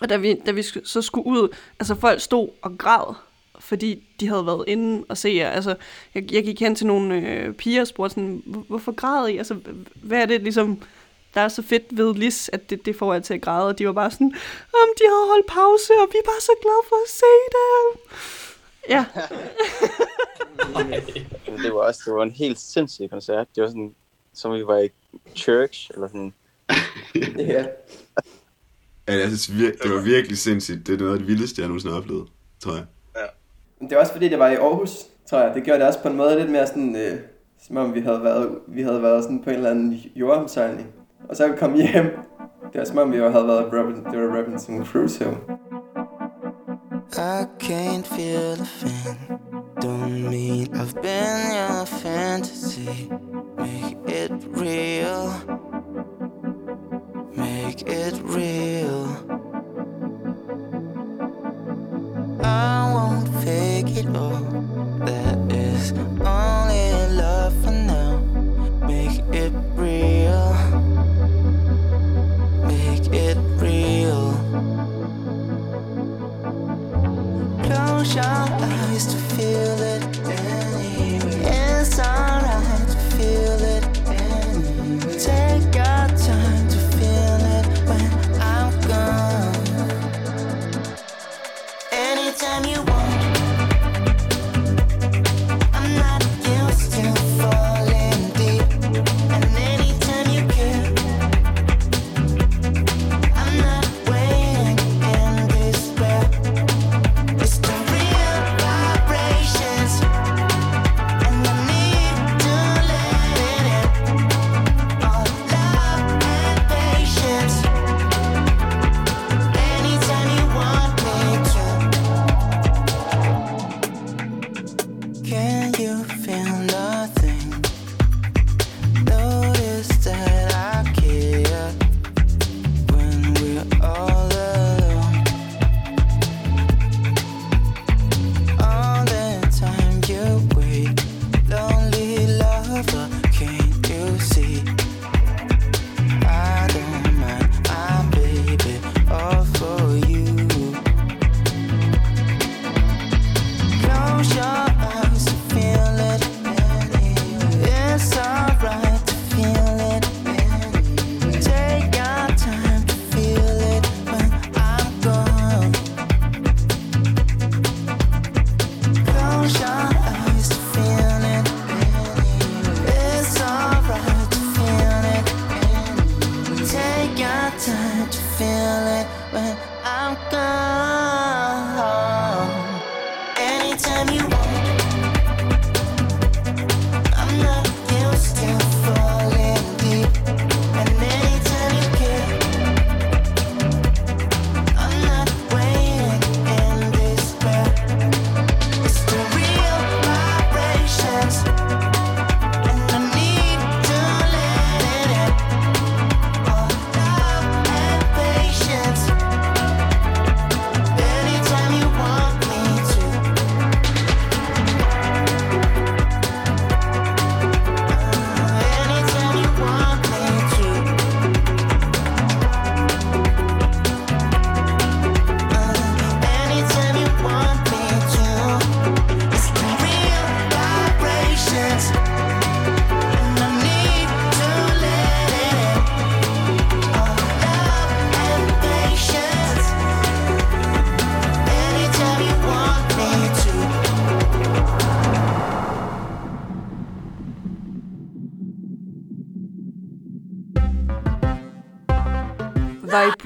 Og 0.00 0.08
da 0.08 0.16
vi, 0.16 0.34
da 0.46 0.50
vi 0.50 0.62
så 0.84 1.02
skulle 1.02 1.26
ud, 1.26 1.56
altså 1.78 1.94
folk 1.94 2.20
stod 2.20 2.48
og 2.62 2.78
græd, 2.78 3.14
fordi 3.60 4.02
de 4.20 4.28
havde 4.28 4.46
været 4.46 4.64
inde 4.66 5.04
og 5.08 5.16
se 5.16 5.28
jer. 5.28 5.50
Altså, 5.50 5.76
jeg, 6.14 6.32
jeg 6.32 6.44
gik 6.44 6.60
hen 6.60 6.74
til 6.74 6.86
nogle 6.86 7.14
øh, 7.14 7.54
piger 7.54 7.80
og 7.80 7.86
spurgte 7.86 8.14
sådan, 8.14 8.42
hvorfor 8.68 8.92
græder 8.92 9.26
I? 9.26 9.36
Altså, 9.36 9.56
hvad 9.94 10.22
er 10.22 10.26
det 10.26 10.42
ligesom, 10.42 10.82
der 11.34 11.40
er 11.40 11.48
så 11.48 11.62
fedt 11.62 11.84
ved 11.90 12.14
Lis, 12.14 12.50
at 12.52 12.70
det, 12.70 12.86
det 12.86 12.96
får 12.96 13.12
jeg 13.12 13.22
til 13.22 13.34
at 13.34 13.40
græde. 13.40 13.66
Og 13.66 13.78
de 13.78 13.86
var 13.86 13.92
bare 13.92 14.10
sådan, 14.10 14.34
om 14.82 14.88
de 14.98 15.04
havde 15.12 15.28
holdt 15.28 15.46
pause, 15.46 15.92
og 16.02 16.08
vi 16.12 16.18
er 16.18 16.26
bare 16.26 16.40
så 16.40 16.52
glade 16.62 16.84
for 16.88 16.96
at 17.04 17.10
se 17.10 17.32
dem. 17.56 18.00
Ja, 18.88 19.04
Men 21.48 21.58
det 21.64 21.72
var 21.72 21.80
også 21.86 22.00
det 22.06 22.14
var 22.14 22.22
en 22.22 22.30
helt 22.30 22.58
sindssyg 22.60 23.10
koncert. 23.10 23.46
Det 23.54 23.62
var 23.62 23.68
sådan, 23.68 23.94
som 24.34 24.52
vi 24.52 24.66
var 24.66 24.78
i 24.78 24.88
church, 25.36 25.90
eller 25.94 26.08
sådan. 26.08 26.32
Ja. 27.38 27.64
Ja, 29.08 29.18
jeg 29.18 29.26
synes, 29.26 29.48
vir- 29.48 29.82
det 29.82 29.94
var 29.94 30.02
virkelig 30.02 30.38
sindssygt. 30.38 30.86
Det 30.86 30.94
er 30.94 30.98
noget 30.98 31.12
af 31.12 31.18
det 31.18 31.28
vildeste, 31.28 31.60
jeg 31.60 31.68
nogensinde 31.68 31.94
har 31.94 32.00
oplevet, 32.00 32.28
tror 32.60 32.72
jeg. 32.74 32.84
Det 33.80 33.92
er 33.92 33.98
også 33.98 34.12
fordi, 34.12 34.28
det 34.28 34.38
var 34.38 34.48
i 34.50 34.54
Aarhus, 34.54 34.90
tror 35.30 35.38
jeg. 35.40 35.54
Det 35.54 35.64
gjorde 35.64 35.78
det 35.80 35.86
også 35.88 36.02
på 36.02 36.08
en 36.08 36.16
måde 36.16 36.38
lidt 36.38 36.50
mere 36.50 36.66
sådan, 36.66 36.96
øh, 36.96 37.18
som 37.66 37.76
om 37.76 37.94
vi 37.94 38.00
havde 38.00 38.22
været, 38.22 38.58
vi 38.68 38.82
havde 38.82 39.02
været 39.02 39.22
sådan 39.24 39.42
på 39.42 39.50
en 39.50 39.56
eller 39.56 39.70
anden 39.70 39.94
jordomsejling. 40.16 40.86
Og 41.28 41.36
så 41.36 41.54
kom 41.58 41.74
hjem. 41.74 42.04
Det 42.72 42.78
var 42.78 42.84
som 42.84 42.98
om 42.98 43.12
vi 43.12 43.16
havde 43.16 43.32
været 43.48 43.72
Robin, 43.72 44.04
det 44.04 44.20
var 44.20 44.38
Robinson 44.38 44.86
Crusoe. 44.86 45.36
I 47.18 47.48
can't 47.58 48.06
feel 48.06 48.52
a 48.52 48.64
thing. 48.64 49.40
Don't 49.80 50.30
mean 50.30 50.72
I've 50.76 50.94
been 51.02 51.54
your 51.54 51.86
fantasy. 51.86 53.10
Make 53.56 53.96
it 54.06 54.30
real. 54.46 55.32
Make 57.34 57.82
it 57.82 58.14
real. 58.22 59.06
I 62.44 62.92
won't 62.94 63.28
fake 63.42 63.96
it 63.96 64.16
all. 64.16 64.44
That 65.04 65.38
is 65.52 65.92
only 66.20 66.69
I 78.18 78.92
used 78.92 79.10
to 79.10 79.29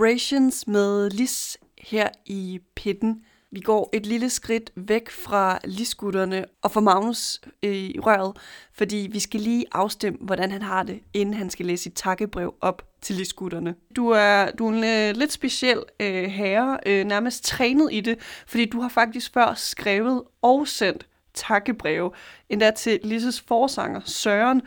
Vibrations 0.05 0.67
med 0.67 1.11
Lis 1.11 1.59
her 1.79 2.09
i 2.27 2.61
pitten. 2.75 3.23
Vi 3.51 3.61
går 3.61 3.91
et 3.93 4.07
lille 4.07 4.31
skridt 4.31 4.71
væk 4.77 5.11
fra 5.11 5.59
Lisgutterne 5.65 6.45
og 6.63 6.71
fra 6.71 6.81
Magnus 6.81 7.41
øh, 7.63 7.75
i 7.75 8.01
røret, 8.01 8.37
fordi 8.73 9.09
vi 9.13 9.19
skal 9.19 9.41
lige 9.41 9.65
afstemme, 9.73 10.19
hvordan 10.21 10.51
han 10.51 10.63
har 10.63 10.83
det, 10.83 11.01
inden 11.15 11.35
han 11.35 11.51
skal 11.51 11.67
læse 11.67 11.83
sit 11.83 11.93
takkebrev 11.95 12.55
op 12.61 12.83
til 13.03 13.17
Lisgutterne. 13.17 13.75
Du 13.97 14.09
er, 14.09 14.51
du 14.51 14.67
er 14.67 14.73
en 14.73 14.85
øh, 14.85 15.17
lidt 15.17 15.33
speciel 15.33 15.83
øh, 16.01 16.25
herre, 16.25 16.79
øh, 16.87 17.05
nærmest 17.05 17.45
trænet 17.45 17.89
i 17.93 18.01
det, 18.01 18.19
fordi 18.47 18.65
du 18.65 18.81
har 18.81 18.89
faktisk 18.89 19.33
før 19.35 19.55
skrevet 19.57 20.23
og 20.43 20.69
sendt 20.69 21.07
takkebreve, 21.35 22.11
endda 22.49 22.71
til 22.71 23.01
Lisses 23.05 23.41
forsanger 23.41 24.01
Søren. 24.05 24.63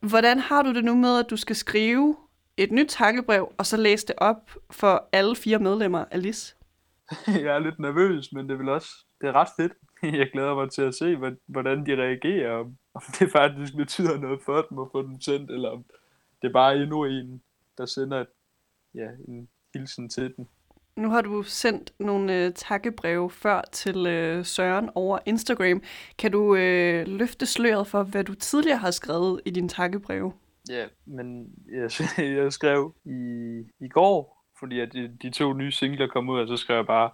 Hvordan 0.00 0.38
har 0.38 0.62
du 0.62 0.74
det 0.74 0.84
nu 0.84 0.94
med, 0.94 1.18
at 1.18 1.30
du 1.30 1.36
skal 1.36 1.56
skrive 1.56 2.16
et 2.56 2.72
nyt 2.72 2.88
takkebrev, 2.88 3.52
og 3.58 3.66
så 3.66 3.76
læse 3.76 4.06
det 4.06 4.14
op 4.18 4.50
for 4.70 5.08
alle 5.12 5.36
fire 5.36 5.58
medlemmer 5.58 6.04
af 6.10 6.22
LIS? 6.22 6.56
jeg 7.26 7.54
er 7.54 7.58
lidt 7.58 7.78
nervøs, 7.78 8.32
men 8.32 8.48
det 8.48 8.58
vel 8.58 8.68
også 8.68 8.88
det 9.20 9.28
er 9.28 9.32
ret 9.32 9.48
fedt. 9.56 9.72
Jeg 10.18 10.28
glæder 10.32 10.54
mig 10.54 10.70
til 10.70 10.82
at 10.82 10.94
se, 10.94 11.16
hvordan 11.46 11.86
de 11.86 11.96
reagerer, 11.96 12.52
om, 12.52 12.76
om 12.94 13.02
det 13.18 13.32
faktisk 13.32 13.76
betyder 13.76 14.18
noget 14.18 14.40
for 14.44 14.66
dem 14.70 14.78
at 14.78 14.88
få 14.92 15.02
dem 15.02 15.20
sendt, 15.20 15.50
eller 15.50 15.70
om 15.70 15.84
det 16.42 16.48
er 16.48 16.52
bare 16.52 16.76
endnu 16.76 17.04
en, 17.04 17.42
der 17.78 17.86
sender 17.86 18.20
et, 18.20 18.26
ja, 18.94 19.08
en 19.28 19.48
hilsen 19.74 20.08
til 20.08 20.34
dem. 20.36 20.46
Nu 20.96 21.10
har 21.10 21.20
du 21.20 21.42
sendt 21.42 21.92
nogle 21.98 22.34
øh, 22.34 22.52
takkebreve 22.52 23.30
før 23.30 23.62
til 23.72 24.06
øh, 24.06 24.44
Søren 24.44 24.90
over 24.94 25.18
Instagram. 25.26 25.82
Kan 26.18 26.32
du 26.32 26.54
øh, 26.56 27.06
løfte 27.06 27.46
sløret 27.46 27.86
for, 27.86 28.02
hvad 28.02 28.24
du 28.24 28.34
tidligere 28.34 28.78
har 28.78 28.90
skrevet 28.90 29.40
i 29.44 29.50
dine 29.50 29.68
takkebreve? 29.68 30.32
Ja, 30.68 30.86
men 31.04 31.54
jeg, 31.72 31.90
jeg 32.42 32.52
skrev 32.52 32.94
i, 33.04 33.20
i 33.80 33.88
går, 33.88 34.44
fordi 34.58 34.80
at 34.80 34.92
de, 34.92 35.16
de 35.22 35.30
to 35.30 35.52
nye 35.52 35.72
singler 35.72 36.06
kom 36.06 36.28
ud, 36.28 36.40
og 36.40 36.48
så 36.48 36.56
skrev 36.56 36.76
jeg 36.76 36.86
bare 36.86 37.10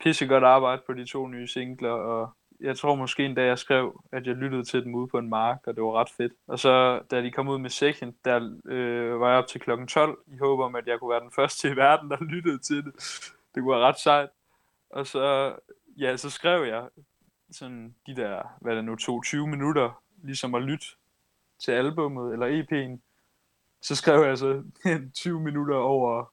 pissegodt 0.00 0.44
arbejde 0.44 0.82
på 0.86 0.92
de 0.92 1.04
to 1.04 1.28
nye 1.28 1.48
singler, 1.48 1.90
og 1.90 2.30
jeg 2.60 2.76
tror 2.76 2.94
måske 2.94 3.24
en 3.24 3.34
dag, 3.34 3.46
jeg 3.46 3.58
skrev, 3.58 4.02
at 4.12 4.26
jeg 4.26 4.34
lyttede 4.34 4.64
til 4.64 4.84
dem 4.84 4.94
ude 4.94 5.08
på 5.08 5.18
en 5.18 5.28
mark, 5.28 5.58
og 5.66 5.74
det 5.74 5.82
var 5.82 6.00
ret 6.00 6.10
fedt. 6.16 6.32
Og 6.46 6.58
så, 6.58 7.00
da 7.10 7.22
de 7.22 7.30
kom 7.30 7.48
ud 7.48 7.58
med 7.58 7.70
Second, 7.70 8.14
der 8.24 8.56
øh, 8.66 9.20
var 9.20 9.28
jeg 9.28 9.38
op 9.38 9.46
til 9.46 9.60
klokken 9.60 9.86
12, 9.86 10.18
i 10.26 10.36
håb 10.36 10.60
om, 10.60 10.74
at 10.74 10.86
jeg 10.86 10.98
kunne 10.98 11.10
være 11.10 11.20
den 11.20 11.32
første 11.32 11.68
i 11.68 11.76
verden, 11.76 12.10
der 12.10 12.16
lyttede 12.20 12.58
til 12.58 12.76
det. 12.76 12.94
Det 13.54 13.62
kunne 13.62 13.76
være 13.76 13.86
ret 13.86 13.98
sejt. 13.98 14.28
Og 14.90 15.06
så, 15.06 15.54
ja, 15.98 16.16
så 16.16 16.30
skrev 16.30 16.64
jeg 16.64 16.88
sådan 17.50 17.94
de 18.06 18.16
der, 18.16 18.42
hvad 18.60 18.76
det 18.76 18.84
nu 18.84 18.96
22 18.96 19.46
minutter, 19.46 20.02
ligesom 20.22 20.54
at 20.54 20.62
lytte 20.62 20.86
til 21.64 21.72
albummet 21.72 22.32
eller 22.32 22.46
EP'en. 22.46 23.00
Så 23.82 23.94
skrev 23.94 24.24
jeg 24.24 24.38
så 24.38 24.62
20 25.14 25.40
minutter 25.40 25.76
over 25.76 26.32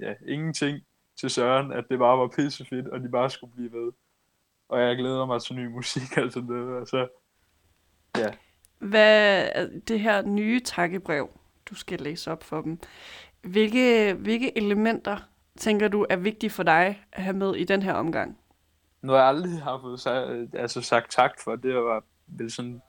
ja, 0.00 0.14
ingenting. 0.28 0.80
til 1.20 1.30
Søren, 1.30 1.72
at 1.72 1.84
det 1.90 1.98
bare 1.98 2.18
var 2.18 2.28
pissefedt, 2.28 2.88
og 2.88 3.00
de 3.00 3.08
bare 3.08 3.30
skulle 3.30 3.52
blive 3.52 3.72
ved. 3.72 3.92
Og 4.68 4.80
jeg 4.80 4.96
glæder 4.96 5.26
mig 5.26 5.42
til 5.42 5.56
ny 5.56 5.66
musik 5.66 6.16
og 6.24 6.32
sådan 6.32 6.48
noget. 6.48 6.80
Og 6.80 6.86
så, 6.86 7.08
ja. 8.18 8.30
Hvad 8.78 9.48
er 9.52 9.68
det 9.88 10.00
her 10.00 10.22
nye 10.22 10.60
takkebrev, 10.60 11.30
du 11.66 11.74
skal 11.74 12.00
læse 12.00 12.32
op 12.32 12.44
for 12.44 12.60
dem? 12.60 12.78
Hvilke, 13.42 14.14
hvilke 14.14 14.58
elementer 14.58 15.16
tænker 15.58 15.88
du 15.88 16.06
er 16.10 16.16
vigtige 16.16 16.50
for 16.50 16.62
dig 16.62 17.02
at 17.12 17.22
have 17.22 17.36
med 17.36 17.54
i 17.54 17.64
den 17.64 17.82
her 17.82 17.94
omgang? 17.94 18.38
Noget 19.02 19.18
jeg 19.18 19.28
aldrig 19.28 19.62
har 19.62 19.80
fået 19.80 20.00
sagt, 20.00 20.54
altså 20.54 20.82
sagt 20.82 21.10
tak 21.10 21.40
for, 21.44 21.56
det 21.56 21.74
var 21.74 22.04
vel 22.26 22.50
sådan 22.50 22.82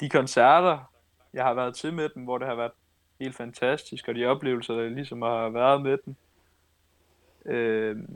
de 0.00 0.08
koncerter, 0.08 0.92
jeg 1.38 1.46
har 1.46 1.54
været 1.54 1.74
til 1.74 1.92
med 1.92 2.08
dem, 2.08 2.22
hvor 2.22 2.38
det 2.38 2.48
har 2.48 2.54
været 2.54 2.70
helt 3.20 3.36
fantastisk, 3.36 4.08
og 4.08 4.14
de 4.14 4.26
oplevelser, 4.26 4.74
der 4.74 4.88
ligesom 4.88 5.22
har 5.22 5.48
været 5.48 5.82
med 5.82 5.98
den. 6.04 6.16
Øhm, 7.46 8.00
øh, 8.00 8.08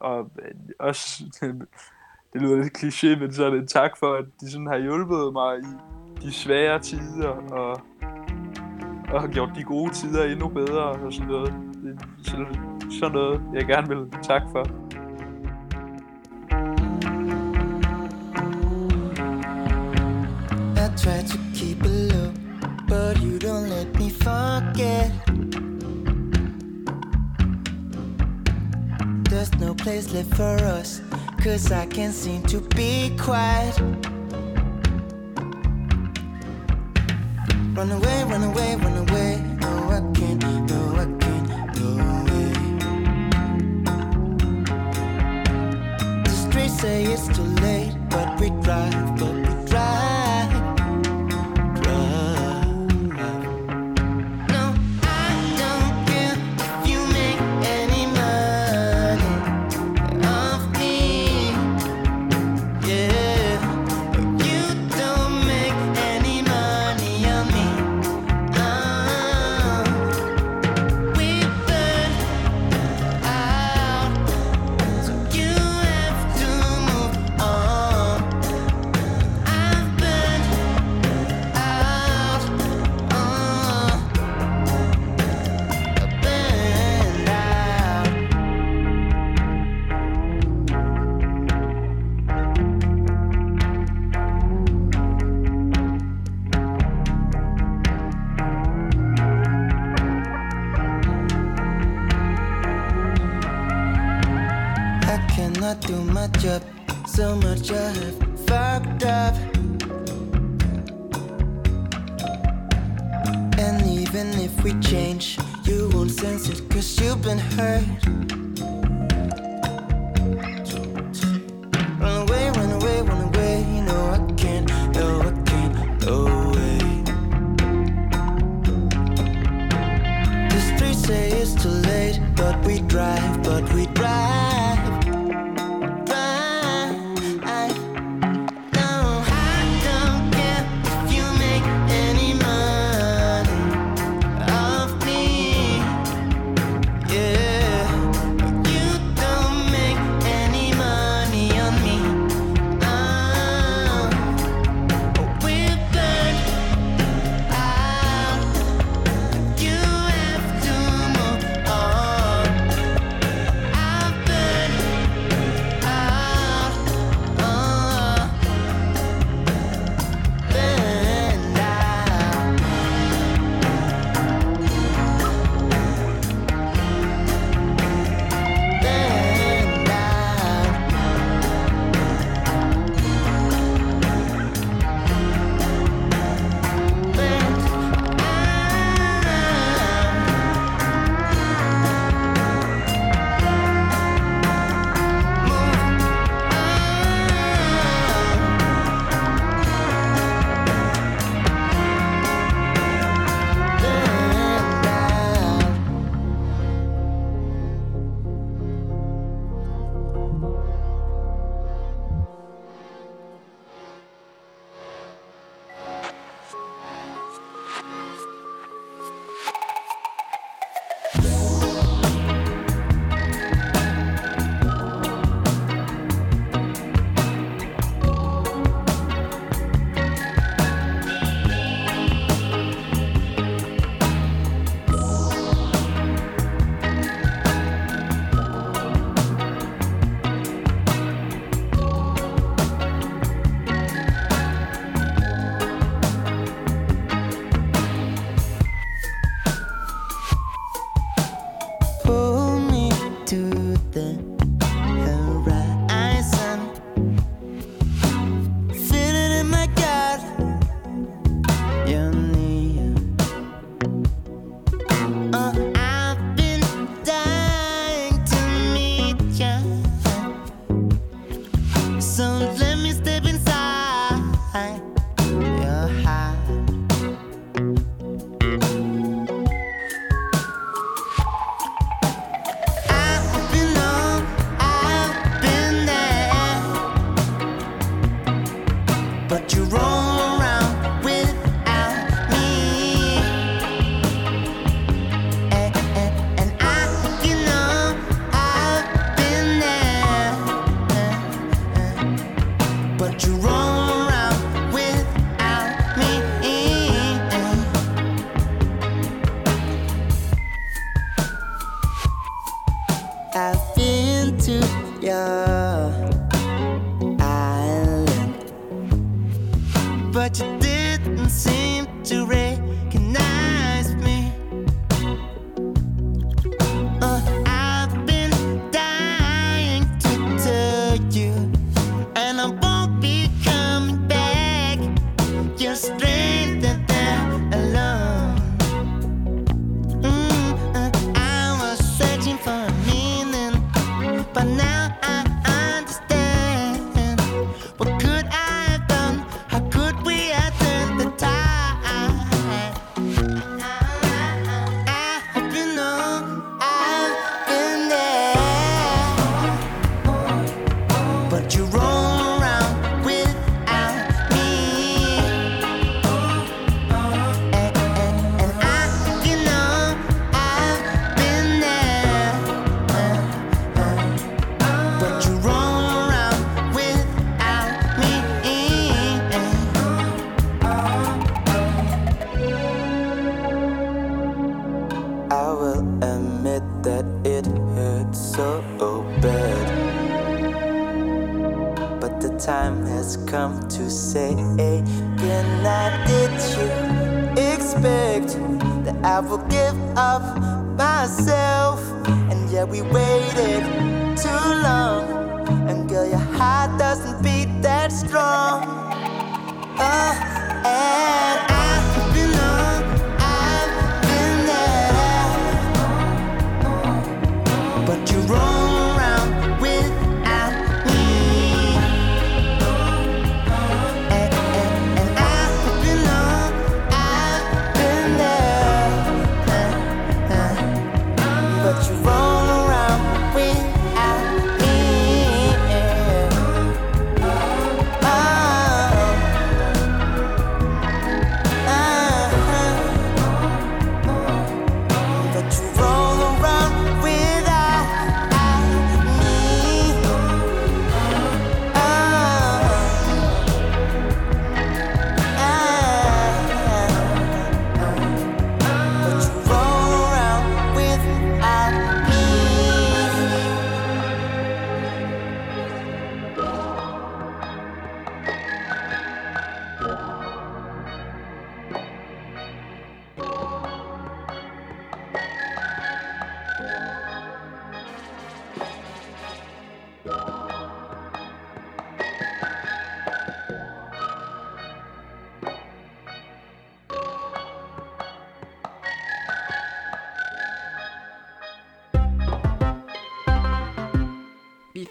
og 0.00 0.30
også, 0.78 1.24
det 2.32 2.42
lyder 2.42 2.56
lidt 2.56 2.78
kliché, 2.78 3.18
men 3.20 3.32
så 3.32 3.44
er 3.44 3.50
det 3.50 3.58
en 3.58 3.66
tak 3.66 3.96
for, 3.96 4.14
at 4.14 4.24
de 4.40 4.50
sådan 4.50 4.66
har 4.66 4.78
hjulpet 4.78 5.32
mig 5.32 5.58
i 5.58 6.26
de 6.26 6.32
svære 6.32 6.78
tider, 6.78 7.28
og, 7.28 7.80
og 9.12 9.20
har 9.20 9.28
gjort 9.28 9.50
de 9.56 9.64
gode 9.64 9.94
tider 9.94 10.24
endnu 10.24 10.48
bedre, 10.48 10.84
og 10.84 11.12
sådan 11.12 11.28
noget. 11.28 11.54
Det 11.82 12.26
sådan, 12.90 13.12
noget, 13.12 13.42
jeg 13.54 13.66
gerne 13.66 13.88
vil 13.88 14.10
tak 14.22 14.42
for. 14.52 14.64
I 20.76 20.86
try 20.96 21.22
to 21.32 21.38
keep 21.54 21.84
it 21.84 22.12
low, 22.12 22.19
but 22.90 23.22
you 23.22 23.38
don't 23.38 23.70
let 23.70 23.94
me 23.94 24.10
forget. 24.10 25.12
There's 29.30 29.54
no 29.60 29.74
place 29.74 30.12
left 30.12 30.34
for 30.34 30.56
us, 30.76 31.00
cause 31.40 31.70
I 31.70 31.86
can't 31.86 32.12
seem 32.12 32.42
to 32.54 32.60
be 32.74 33.16
quiet. 33.16 33.78
Run 37.76 37.92
away, 37.92 38.24
run 38.24 38.42
away, 38.42 38.74
run 38.74 38.96
away. 39.08 39.40
No, 39.60 39.72
I 39.96 40.00
can't, 40.18 40.42
no, 40.68 40.80
I 41.02 41.06
can't, 41.22 41.46
no 41.78 41.90
way. 42.26 42.52
The 46.24 46.30
streets 46.30 46.80
say 46.80 47.04
it's 47.04 47.28
too 47.28 47.50
late, 47.62 47.94
but 48.10 48.40
we 48.40 48.50
drive, 48.64 49.16
but 49.16 49.39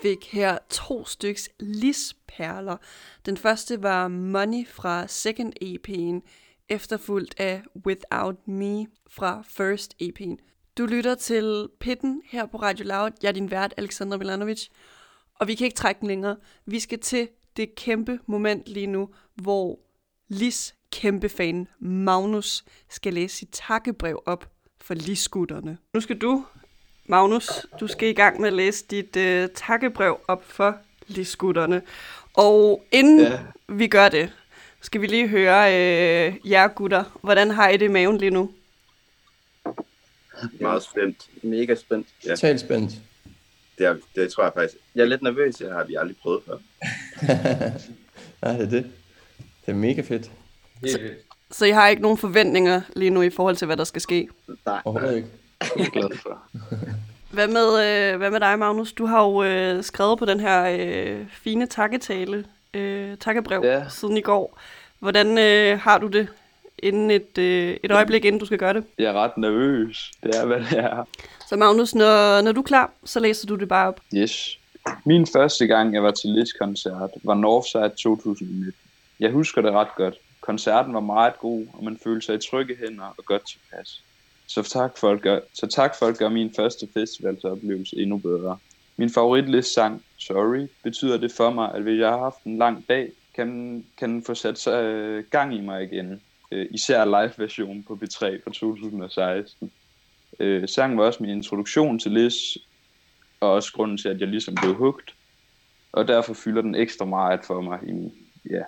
fik 0.01 0.31
her 0.31 0.57
to 0.69 1.05
styks 1.05 1.49
lisperler. 1.59 2.77
Den 3.25 3.37
første 3.37 3.83
var 3.83 4.07
Money 4.07 4.67
fra 4.67 5.07
second 5.07 5.53
EP'en, 5.63 6.29
efterfulgt 6.69 7.39
af 7.39 7.61
Without 7.85 8.47
Me 8.47 8.85
fra 9.09 9.43
first 9.47 9.95
EP'en. 10.03 10.35
Du 10.77 10.85
lytter 10.85 11.15
til 11.15 11.67
Pitten 11.79 12.21
her 12.25 12.45
på 12.45 12.57
Radio 12.57 12.85
Loud. 12.85 13.11
Jeg 13.21 13.27
er 13.27 13.33
din 13.33 13.51
vært, 13.51 13.73
Alexandra 13.77 14.17
Milanovic. 14.17 14.67
Og 15.35 15.47
vi 15.47 15.55
kan 15.55 15.65
ikke 15.65 15.77
trække 15.77 15.99
den 15.99 16.07
længere. 16.07 16.37
Vi 16.65 16.79
skal 16.79 16.99
til 16.99 17.29
det 17.57 17.75
kæmpe 17.75 18.19
moment 18.25 18.67
lige 18.67 18.87
nu, 18.87 19.09
hvor 19.35 19.79
Lis 20.27 20.75
kæmpe 20.91 21.29
fan 21.29 21.67
Magnus 21.79 22.63
skal 22.89 23.13
læse 23.13 23.37
sit 23.37 23.49
takkebrev 23.51 24.23
op 24.25 24.51
for 24.81 24.93
Lis-gutterne. 24.93 25.77
Nu 25.93 26.01
skal 26.01 26.17
du, 26.17 26.45
Magnus, 27.10 27.66
du 27.80 27.88
skal 27.88 28.10
i 28.10 28.14
gang 28.14 28.39
med 28.39 28.47
at 28.47 28.53
læse 28.53 28.86
dit 28.91 29.16
øh, 29.16 29.49
takkebrev 29.55 30.20
op 30.28 30.43
for 30.45 30.78
Lis-skutterne. 31.07 31.82
Og 32.34 32.86
inden 32.91 33.20
ja. 33.20 33.39
Vi 33.68 33.88
gør 33.88 34.10
det, 34.10 34.34
skal 34.82 35.01
vi 35.01 35.07
lige 35.07 35.28
høre 35.28 35.68
øh, 35.74 36.36
jer 36.51 36.68
gutter. 36.68 37.20
Hvordan 37.22 37.51
har 37.51 37.70
I 37.70 37.78
det 37.78 37.86
i 37.86 37.88
maven 37.88 38.18
lige 38.18 38.30
nu? 38.32 38.51
Meget 40.60 40.84
spændt. 40.84 41.30
Mega 41.43 41.76
spændt. 41.76 42.07
Ja. 42.26 42.30
Totalt 42.30 42.60
spændt. 42.60 42.91
Det, 43.78 43.86
er, 43.86 43.95
det 44.16 44.32
tror 44.34 44.43
jeg 44.43 44.51
faktisk, 44.55 44.76
Jeg 44.95 45.01
er 45.01 45.05
lidt 45.05 45.22
nervøs. 45.22 45.55
det 45.55 45.72
har 45.72 45.84
vi 45.84 45.95
aldrig 45.95 46.18
prøvet 46.18 46.41
før. 46.45 46.57
Nej, 48.41 48.57
det 48.57 48.66
er 48.66 48.70
det. 48.70 48.91
Det 49.66 49.72
er 49.72 49.76
mega 49.76 50.01
fedt. 50.01 50.32
Helt 50.84 51.01
vildt. 51.01 51.18
Så 51.51 51.66
I 51.66 51.70
har 51.72 51.88
ikke 51.88 52.01
nogen 52.01 52.18
forventninger 52.18 52.82
lige 52.95 53.10
nu 53.10 53.22
i 53.22 53.30
forhold 53.30 53.55
til, 53.55 53.66
hvad 53.66 53.78
der 53.78 53.84
skal 53.84 54.01
ske? 54.01 54.28
Nej, 54.66 54.82
Overhovedet 54.86 55.16
ikke. 55.18 55.28
Jeg 55.62 55.86
er 55.86 55.89
glad 55.89 56.18
for. 56.18 56.38
Hvad 57.32 57.47
med, 57.47 57.68
øh, 57.68 58.18
hvad 58.18 58.32
med 58.32 58.39
dig, 58.39 58.60
Magnus? 58.60 58.93
Du 58.93 59.05
har 59.05 59.26
jo 59.26 59.43
øh, 59.43 59.84
skrevet 59.84 60.20
på 60.20 60.26
den 60.26 60.39
her 60.39 60.78
øh, 60.80 61.26
fine 61.32 61.66
takketale, 61.66 62.45
øh, 62.74 63.18
takkebrev, 63.18 63.62
ja. 63.64 63.89
Siden 63.89 64.18
i 64.18 64.22
går. 64.22 64.60
Hvordan 64.99 65.38
øh, 65.38 65.80
har 65.80 65.97
du 65.97 66.07
det 66.07 66.28
inden 66.80 67.12
et, 67.12 67.38
øh, 67.38 67.78
et 67.84 67.91
øjeblik, 67.91 68.26
inden 68.26 68.39
du 68.39 68.45
skal 68.45 68.57
gøre 68.57 68.74
det? 68.74 68.84
Jeg 68.97 69.05
er 69.05 69.14
ret 69.14 69.38
nervøs. 69.38 70.12
Det 70.24 70.36
er, 70.36 70.45
hvad 70.45 70.60
det 70.60 70.80
er. 70.80 71.07
Så 71.49 71.55
Magnus, 71.55 71.95
når, 71.95 72.41
når 72.41 72.51
du 72.51 72.60
er 72.60 72.66
klar, 72.66 72.91
så 73.05 73.20
læser 73.20 73.47
du 73.47 73.55
det 73.55 73.68
bare 73.68 73.88
op. 73.88 73.99
Yes. 74.14 74.57
Min 75.05 75.28
første 75.28 75.68
gang, 75.68 75.93
jeg 75.93 76.03
var 76.03 76.12
til 76.12 76.30
Lis 76.30 76.53
koncert, 76.53 77.10
var 77.24 77.34
Northside 77.34 77.89
2019. 77.89 78.74
Jeg 79.20 79.32
husker 79.32 79.62
det 79.62 79.72
ret 79.72 79.95
godt. 79.95 80.16
Koncerten 80.41 80.93
var 80.93 80.99
meget 80.99 81.39
god, 81.39 81.66
og 81.74 81.84
man 81.84 81.99
følte 82.03 82.26
sig 82.26 82.36
i 82.36 82.39
trygge 82.49 82.78
hænder 82.80 83.14
og 83.18 83.26
godt 83.26 83.41
tilpas. 83.47 84.01
Så 84.49 84.63
tak 84.63 84.97
for 84.97 85.11
at 85.11 85.21
gøre, 85.21 85.41
så 85.53 85.67
tak 85.67 85.95
for 85.99 86.05
at 86.05 86.17
gøre 86.17 86.29
min 86.29 86.53
første 86.55 86.87
festivalsoplevelse 86.93 87.95
endnu 87.97 88.17
bedre. 88.17 88.57
Min 88.97 89.09
favoritlist 89.09 89.73
sang 89.73 90.03
Sorry 90.17 90.67
betyder 90.83 91.17
det 91.17 91.31
for 91.31 91.49
mig, 91.49 91.71
at 91.75 91.81
hvis 91.81 91.99
jeg 91.99 92.09
har 92.09 92.17
haft 92.17 92.43
en 92.43 92.57
lang 92.57 92.85
dag, 92.89 93.11
kan, 93.35 93.85
kan 93.97 94.09
den 94.09 94.23
få 94.23 94.33
sat 94.33 94.67
øh, 94.67 95.23
gang 95.31 95.55
i 95.55 95.61
mig 95.61 95.83
igen. 95.83 96.21
Øh, 96.51 96.67
især 96.71 97.05
live-versionen 97.05 97.83
på 97.83 97.93
B3 97.93 98.43
fra 98.43 98.51
2016. 98.51 99.71
Øh, 100.39 100.67
sangen 100.67 100.97
var 100.97 101.05
også 101.05 101.23
min 101.23 101.31
introduktion 101.31 101.99
til 101.99 102.11
Liz, 102.11 102.35
og 103.39 103.51
også 103.51 103.73
grunden 103.73 103.97
til, 103.97 104.09
at 104.09 104.19
jeg 104.19 104.27
ligesom 104.27 104.55
blev 104.55 104.75
hugt. 104.75 105.15
Og 105.91 106.07
derfor 106.07 106.33
fylder 106.33 106.61
den 106.61 106.75
ekstra 106.75 107.05
meget 107.05 107.39
for 107.45 107.61
mig 107.61 107.79
i 107.87 107.91
min, 107.91 108.13
ja. 108.49 108.63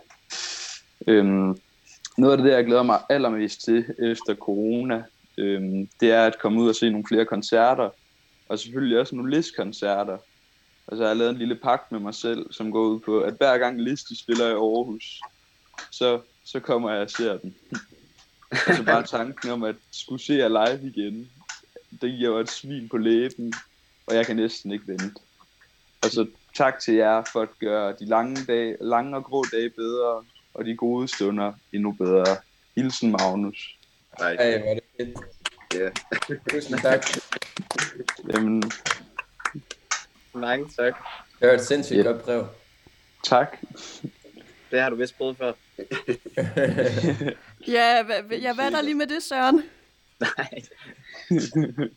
Øhm, 1.07 1.57
noget 2.17 2.37
af 2.37 2.43
det, 2.43 2.51
jeg 2.51 2.65
glæder 2.65 2.83
mig 2.83 2.99
allermest 3.09 3.63
til 3.63 3.85
efter 3.99 4.35
corona, 4.35 5.03
øhm, 5.37 5.89
det 5.99 6.11
er 6.11 6.25
at 6.25 6.39
komme 6.39 6.61
ud 6.61 6.69
og 6.69 6.75
se 6.75 6.89
nogle 6.89 7.07
flere 7.07 7.25
koncerter, 7.25 7.89
og 8.49 8.59
selvfølgelig 8.59 8.99
også 8.99 9.15
nogle 9.15 9.35
listkoncerter. 9.35 10.17
Altså, 10.87 11.03
jeg 11.03 11.09
har 11.09 11.13
lavet 11.13 11.31
en 11.31 11.37
lille 11.37 11.55
pagt 11.55 11.91
med 11.91 11.99
mig 11.99 12.15
selv, 12.15 12.53
som 12.53 12.71
går 12.71 12.85
ud 12.85 12.99
på, 12.99 13.19
at 13.19 13.33
hver 13.33 13.57
gang 13.57 13.81
Liste 13.81 14.19
spiller 14.19 14.47
i 14.47 14.51
Aarhus, 14.51 15.21
så, 15.91 16.21
så 16.45 16.59
kommer 16.59 16.91
jeg 16.91 17.01
og 17.01 17.09
ser 17.09 17.37
den. 17.37 17.55
så 18.51 18.57
altså, 18.67 18.83
bare 18.83 19.03
tanken 19.03 19.49
om 19.49 19.63
at 19.63 19.75
skulle 19.91 20.21
se 20.21 20.33
jer 20.33 20.47
live 20.47 20.87
igen, 20.89 21.31
det 22.01 22.11
giver 22.11 22.29
jo 22.29 22.37
et 22.37 22.49
svin 22.49 22.89
på 22.89 22.97
læben, 22.97 23.53
og 24.07 24.15
jeg 24.15 24.25
kan 24.25 24.35
næsten 24.35 24.71
ikke 24.71 24.87
vente. 24.87 25.21
Og 26.03 26.09
så 26.09 26.27
tak 26.53 26.79
til 26.79 26.93
jer 26.93 27.23
for 27.33 27.41
at 27.41 27.59
gøre 27.59 27.95
de 27.99 28.05
lange, 28.05 28.45
dage, 28.45 28.77
lange 28.81 29.17
og 29.17 29.23
grå 29.23 29.43
dage 29.51 29.69
bedre, 29.69 30.23
og 30.53 30.65
de 30.65 30.75
gode 30.75 31.07
stunder 31.07 31.53
endnu 31.73 31.91
bedre. 31.91 32.25
Hilsen 32.75 33.11
Magnus. 33.11 33.77
Nej, 34.19 34.31
hey, 34.31 34.59
hvor 34.59 34.69
er 34.69 34.73
det 34.73 34.83
ja. 35.73 35.89
Tusind 36.49 36.79
tak. 36.81 37.05
Jamen, 38.33 38.63
Mange 40.33 40.69
tak. 40.77 40.93
Det 41.39 41.47
var 41.47 41.53
et 41.53 41.65
sindssygt 41.65 41.97
Ja. 41.97 42.03
godt 42.03 42.23
brev. 42.23 42.47
tak. 43.23 43.57
Det 44.71 44.81
har 44.81 44.89
du 44.89 44.95
vist 44.95 45.17
prøvet 45.17 45.37
før. 45.37 45.53
Ja, 47.67 48.03
hvad, 48.03 48.37
ja, 48.39 48.53
hvad 48.53 48.65
er 48.65 48.69
der 48.69 48.81
lige 48.81 48.95
med 48.95 49.07
det, 49.07 49.23
Søren? 49.23 49.63
Nej. 50.19 50.61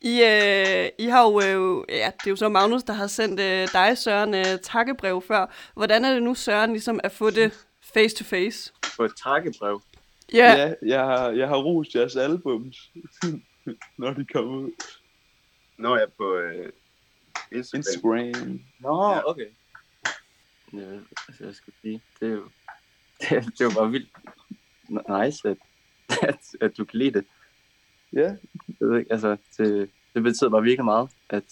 I, 0.00 0.22
øh, 0.22 0.88
I 0.98 1.06
har 1.06 1.22
jo, 1.22 1.40
øh, 1.40 1.84
ja, 1.88 2.06
det 2.20 2.26
er 2.26 2.30
jo 2.30 2.36
så 2.36 2.48
Magnus, 2.48 2.82
der 2.82 2.92
har 2.92 3.06
sendt 3.06 3.40
øh, 3.40 3.68
dig, 3.72 3.98
Søren, 3.98 4.34
øh, 4.34 4.44
takkebrev 4.62 5.22
før. 5.28 5.46
Hvordan 5.74 6.04
er 6.04 6.12
det 6.14 6.22
nu, 6.22 6.34
Søren, 6.34 6.72
ligesom 6.72 7.00
at 7.04 7.12
få 7.12 7.30
det 7.30 7.52
face 7.94 8.16
to 8.16 8.24
face? 8.24 8.72
På 8.96 9.04
et 9.04 9.12
takkebrev. 9.24 9.82
Ja, 10.32 10.52
Ja, 10.66 10.74
jeg 10.82 11.00
har, 11.00 11.30
jeg 11.30 11.48
har 11.48 11.56
rost 11.56 11.94
jeres 11.94 12.16
albums, 12.16 12.90
når 13.98 14.12
de 14.12 14.24
kommer 14.24 14.52
ud. 14.58 14.70
Når 15.76 15.96
jeg 15.96 16.04
er 16.04 16.10
på 16.16 16.36
øh, 16.36 16.72
Instagram. 17.52 17.78
Instagram. 17.78 18.60
Nå, 18.80 19.10
Ja. 19.12 19.30
okay. 19.30 19.46
Ja, 20.72 20.98
altså, 21.28 21.44
jeg 21.44 21.54
skal 21.54 21.72
sige, 21.82 22.02
det 22.20 22.28
er 22.28 22.32
jo, 22.32 22.42
det, 23.20 23.32
er- 23.32 23.40
det 23.40 23.60
er 23.60 23.64
jo 23.64 23.70
bare 23.80 23.90
vildt 23.90 24.08
nice, 25.24 25.48
at, 25.48 25.56
at, 26.22 26.38
at 26.60 26.76
du 26.78 26.84
kan 26.84 26.98
lide 26.98 27.10
det. 27.18 27.24
Ja, 28.12 28.36
Jeg 28.80 28.88
ved 28.88 28.98
ikke, 28.98 29.12
altså, 29.12 29.36
det, 29.58 29.90
det 30.14 30.22
betyder 30.22 30.50
bare 30.50 30.62
virkelig 30.62 30.84
meget, 30.84 31.10
at 31.28 31.44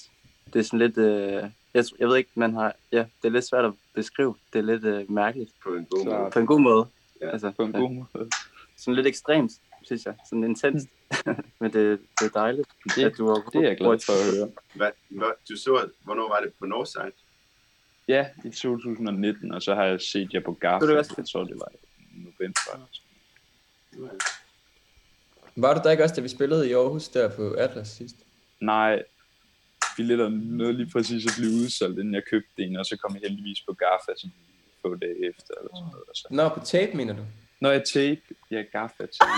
det 0.52 0.58
er 0.58 0.62
sådan 0.62 0.78
lidt, 0.78 0.98
øh, 0.98 1.50
jeg, 1.74 1.84
jeg 1.98 2.08
ved 2.08 2.16
ikke, 2.16 2.30
man 2.34 2.54
har, 2.54 2.74
ja, 2.92 2.98
det 3.22 3.28
er 3.28 3.32
lidt 3.32 3.44
svært 3.44 3.64
at 3.64 3.72
beskrive. 3.94 4.34
Det 4.52 4.58
er 4.58 4.62
lidt 4.62 4.84
øh, 4.84 5.10
mærkeligt. 5.10 5.50
På 5.62 5.74
en 5.74 5.84
god 5.90 6.04
måde. 6.04 6.30
På 6.32 6.38
en 6.38 6.46
god 6.46 6.60
måde. 6.60 6.86
Ja, 7.20 7.30
altså, 7.30 7.50
på 7.50 7.62
en 7.62 7.72
ja, 7.72 7.78
god 7.78 7.90
måde. 7.90 8.30
Sådan 8.78 8.94
lidt 8.94 9.06
ekstremt, 9.06 9.52
synes 9.82 10.06
jeg. 10.06 10.14
Sådan 10.28 10.44
intenst. 10.44 10.88
Men 11.60 11.72
det, 11.72 12.00
det 12.20 12.26
er 12.26 12.30
dejligt, 12.34 12.68
Det, 12.96 13.04
at 13.04 13.18
du 13.18 13.26
har 13.28 13.34
det 13.52 13.58
er 13.64 13.68
jeg 13.68 13.76
glad 13.76 13.98
for 14.06 14.12
at 14.12 14.36
høre. 14.36 14.50
Hvad, 14.74 14.90
hvad, 15.08 15.30
du 15.50 15.56
så, 15.56 15.88
hvornår 16.04 16.28
var 16.28 16.40
det 16.40 16.52
på 16.58 16.66
Northside? 16.66 17.12
Ja, 18.08 18.26
i 18.44 18.50
2019, 18.50 19.52
og 19.52 19.62
så 19.62 19.74
har 19.74 19.84
jeg 19.84 20.00
set 20.00 20.34
jer 20.34 20.40
på 20.40 20.52
Garf. 20.52 20.80
Det 20.80 20.88
det 20.88 20.98
også- 20.98 21.14
Jeg 21.16 21.26
tror, 21.28 21.44
det 21.44 21.56
var 21.58 21.68
i 21.72 22.18
november. 22.18 22.88
Var 25.56 25.74
du 25.74 25.80
der 25.84 25.90
ikke 25.90 26.02
også, 26.04 26.14
da 26.14 26.20
vi 26.20 26.28
spillede 26.28 26.68
i 26.70 26.72
Aarhus 26.72 27.08
der 27.08 27.36
på 27.36 27.52
Atlas 27.52 27.88
sidst? 27.88 28.16
Nej, 28.60 29.02
billetterne 29.96 30.56
nåede 30.56 30.72
lige 30.72 30.90
præcis 30.92 31.26
at 31.26 31.32
blive 31.38 31.50
udsolgt, 31.64 31.98
inden 31.98 32.14
jeg 32.14 32.22
købte 32.30 32.62
en, 32.62 32.76
og 32.76 32.86
så 32.86 32.96
kom 32.96 33.14
jeg 33.14 33.20
heldigvis 33.28 33.60
på 33.66 33.72
Gaffa 33.72 34.12
sådan 34.16 34.34
få 34.82 34.94
dage 34.94 35.28
efter. 35.28 35.54
Eller 35.60 35.70
sådan 35.76 35.90
noget, 35.92 36.08
og 36.08 36.14
så. 36.16 36.26
Nå, 36.30 36.48
på 36.48 36.60
tape, 36.64 36.96
mener 36.96 37.16
du? 37.16 37.22
Når 37.61 37.70
jeg 37.70 37.82
tape, 37.94 38.20
ja, 38.50 38.62
Gaffa 38.72 39.06
tape. 39.06 39.30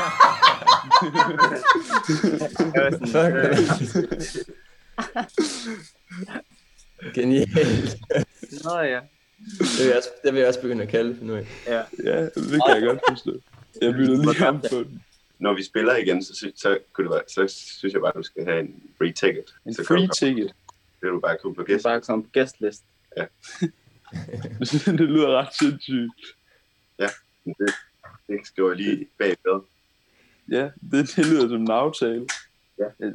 Fuck, 3.12 3.34
Genialt. 7.14 7.96
Nå 8.64 8.78
ja. 8.80 9.00
Det 9.58 9.78
vil, 9.78 9.86
jeg 9.86 9.96
også, 9.96 10.08
det 10.24 10.32
vil 10.32 10.38
jeg 10.40 10.48
også 10.48 10.60
begynde 10.60 10.82
at 10.82 10.88
kalde 10.88 11.16
for 11.16 11.24
nu. 11.24 11.34
af. 11.36 11.46
ja. 11.66 11.82
ja, 12.04 12.24
det 12.24 12.34
kan 12.66 12.74
jeg 12.74 12.82
godt 12.82 13.00
forstå. 13.08 13.40
Jeg 13.82 13.92
byttede 13.94 14.22
lige 14.22 14.36
ham 14.36 14.60
på 14.60 14.78
den. 14.78 15.02
Når 15.38 15.54
vi 15.54 15.62
spiller 15.62 15.96
igen, 15.96 16.24
så, 16.24 16.34
sy- 16.34 16.56
så, 16.56 16.78
kunne 16.92 17.04
det 17.08 17.14
være, 17.14 17.22
så 17.28 17.54
synes 17.78 17.92
jeg 17.94 18.00
bare, 18.00 18.08
at 18.08 18.16
du 18.16 18.22
skal 18.22 18.44
have 18.44 18.60
en 18.60 18.82
free 18.98 19.12
ticket. 19.12 19.44
En 19.66 19.74
så 19.74 19.84
free 19.88 20.08
ticket. 20.18 20.46
Det 20.46 21.02
vil 21.02 21.10
du 21.10 21.20
bare 21.20 21.36
kunne 21.42 21.54
på 21.54 21.62
gæst. 21.64 21.82
bare 21.84 22.02
som 22.02 22.24
gæstlist. 22.32 22.82
det 24.86 25.00
lyder 25.00 25.38
ret 25.38 25.54
sindssygt. 25.58 26.12
Det, 27.44 27.74
det 28.30 28.46
skriver 28.46 28.68
jeg 28.68 28.76
lige 28.76 29.06
bagved. 29.18 29.60
Ja, 30.50 30.70
det, 30.90 31.12
det 31.16 31.26
lyder 31.26 31.48
som 31.48 31.60
en 31.60 31.70
aftale. 31.70 32.26
Ja. 32.78 32.84
Øh, 33.00 33.14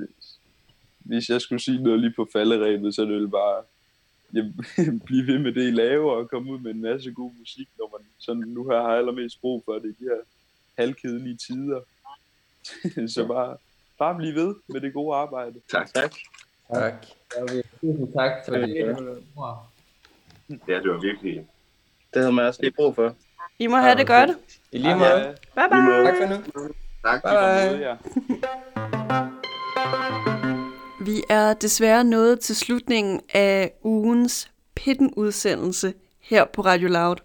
Hvis 1.00 1.30
jeg 1.30 1.42
skulle 1.42 1.62
sige 1.62 1.84
noget 1.84 2.00
lige 2.00 2.14
på 2.16 2.28
falderæbet, 2.34 2.96
så 2.96 3.02
er 3.02 3.06
det 3.06 3.32
bare 3.32 3.64
blive 5.06 5.28
ved 5.28 5.40
med 5.40 5.54
det, 5.54 5.68
I 5.68 5.72
laver, 5.72 6.12
og 6.12 6.30
komme 6.30 6.52
ud 6.52 6.60
med 6.60 6.72
en 6.72 6.82
masse 6.82 7.12
god 7.12 7.32
musik, 7.40 7.68
når 7.78 7.98
man 7.98 8.08
sådan 8.18 8.44
nu 8.48 8.70
her 8.70 8.82
har 8.82 8.96
allermest 8.96 9.42
brug 9.42 9.64
for 9.66 9.74
det 9.74 9.86
i 9.86 10.04
de 10.04 10.10
her 10.10 10.22
halvkedelige 10.78 11.38
tider. 11.38 11.82
så 13.16 13.28
bare, 13.28 13.58
bare 14.00 14.16
blive 14.18 14.36
ved 14.36 14.56
med 14.68 14.82
det 14.82 14.94
gode 14.94 15.16
arbejde. 15.16 15.62
Tak. 15.72 15.94
Tak. 15.94 16.14
Tak. 16.74 17.06
Tusind 17.82 18.14
tak 18.14 18.32
for 18.46 18.56
det. 18.56 18.76
Ja, 20.68 20.80
det 20.82 20.90
var 20.90 21.02
virkelig... 21.02 21.48
Det 22.14 22.22
havde 22.22 22.34
man 22.34 22.46
også 22.46 22.62
lige 22.62 22.72
brug 22.72 22.96
for. 22.96 23.16
I 23.60 23.68
må 23.68 23.78
have 23.78 23.96
det 23.96 24.08
godt. 24.08 24.30
I 24.72 24.78
lige 24.78 24.96
måde. 24.96 25.10
Ja, 25.10 25.68
Bye 25.68 25.70
bye. 25.70 26.06
Tak 26.06 26.16
for 26.18 26.28
nu. 26.60 26.74
Tak. 27.06 27.24
Bye 27.24 27.78
bye. 27.78 27.88
ja. 27.88 27.96
Vi 31.06 31.24
er 31.30 31.54
desværre 31.54 32.04
nået 32.04 32.40
til 32.40 32.56
slutningen 32.56 33.22
af 33.34 33.72
ugens 33.84 34.52
Pitten-udsendelse 34.76 35.94
her 36.22 36.46
på 36.54 36.62
Radio 36.62 36.88
Loud. 36.88 37.16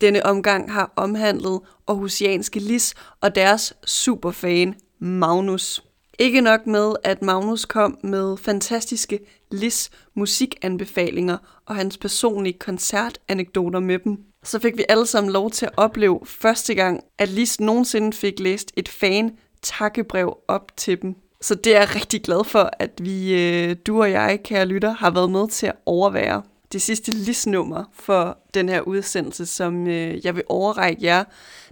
Denne 0.00 0.26
omgang 0.26 0.72
har 0.72 0.92
omhandlet 0.96 1.60
Aarhusianske 1.88 2.60
Lis 2.60 2.94
og 3.20 3.34
deres 3.34 3.74
superfan 3.86 4.74
Magnus. 4.98 5.82
Ikke 6.18 6.40
nok 6.40 6.66
med, 6.66 6.94
at 7.04 7.22
Magnus 7.22 7.64
kom 7.64 7.98
med 8.02 8.36
fantastiske 8.36 9.18
Lis 9.50 9.90
musikanbefalinger 10.14 11.36
og 11.66 11.76
hans 11.76 11.98
personlige 11.98 12.58
koncertanekdoter 12.58 13.80
med 13.80 13.98
dem, 13.98 14.18
så 14.44 14.58
fik 14.58 14.76
vi 14.76 14.84
alle 14.88 15.06
sammen 15.06 15.32
lov 15.32 15.50
til 15.50 15.66
at 15.66 15.72
opleve 15.76 16.20
første 16.24 16.74
gang, 16.74 17.00
at 17.18 17.28
Lis 17.28 17.60
nogensinde 17.60 18.12
fik 18.12 18.40
læst 18.40 18.72
et 18.76 18.88
fan 18.88 19.36
takkebrev 19.62 20.36
op 20.48 20.76
til 20.76 21.02
dem. 21.02 21.14
Så 21.40 21.54
det 21.54 21.74
er 21.76 21.78
jeg 21.78 21.94
rigtig 21.94 22.22
glad 22.22 22.44
for, 22.44 22.70
at 22.78 22.90
vi, 23.02 23.34
øh, 23.34 23.76
du 23.86 24.02
og 24.02 24.10
jeg, 24.10 24.40
kære 24.44 24.66
lytter, 24.66 24.90
har 24.90 25.10
været 25.10 25.30
med 25.30 25.48
til 25.48 25.66
at 25.66 25.74
overvære 25.86 26.42
det 26.72 26.82
sidste 26.82 27.10
listnummer 27.10 27.84
for 27.92 28.38
den 28.54 28.68
her 28.68 28.80
udsendelse, 28.80 29.46
som 29.46 29.86
øh, 29.86 30.26
jeg 30.26 30.36
vil 30.36 30.42
overrække 30.48 31.04
jer. 31.04 31.24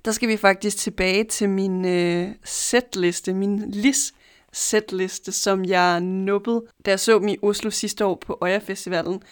Der 0.04 0.12
skal 0.12 0.28
vi 0.28 0.36
faktisk 0.36 0.76
tilbage 0.76 1.24
til 1.24 1.48
min 1.48 1.84
øh, 1.84 2.28
setliste, 2.44 3.34
min 3.34 3.70
lis 3.70 4.14
setliste, 4.52 5.32
som 5.32 5.64
jeg 5.64 6.00
nubbede, 6.00 6.62
da 6.86 6.90
jeg 6.90 7.00
så 7.00 7.18
dem 7.18 7.28
i 7.28 7.36
Oslo 7.42 7.70
sidste 7.70 8.04
år 8.04 8.14
på 8.26 8.38
Øya 8.44 8.58
Festivalen. 8.58 9.22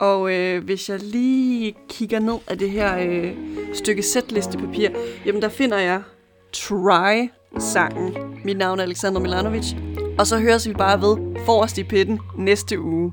Og 0.00 0.32
øh, 0.34 0.64
hvis 0.64 0.88
jeg 0.88 0.98
lige 1.02 1.74
kigger 1.88 2.18
ned 2.18 2.38
af 2.46 2.58
det 2.58 2.70
her 2.70 2.98
øh, 2.98 3.36
stykke 3.74 4.02
sætlistepapir, 4.02 4.88
jamen 5.26 5.42
der 5.42 5.48
finder 5.48 5.78
jeg 5.78 6.02
Try-sangen. 6.52 8.16
Mit 8.44 8.56
navn 8.56 8.78
er 8.78 8.82
Alexander 8.82 9.20
Milanovic. 9.20 9.64
Og 10.18 10.26
så 10.26 10.38
høres 10.38 10.68
vi 10.68 10.72
bare 10.72 11.00
ved 11.00 11.36
forrest 11.46 11.78
i 11.78 11.84
pitten 11.84 12.18
næste 12.38 12.80
uge. 12.80 13.12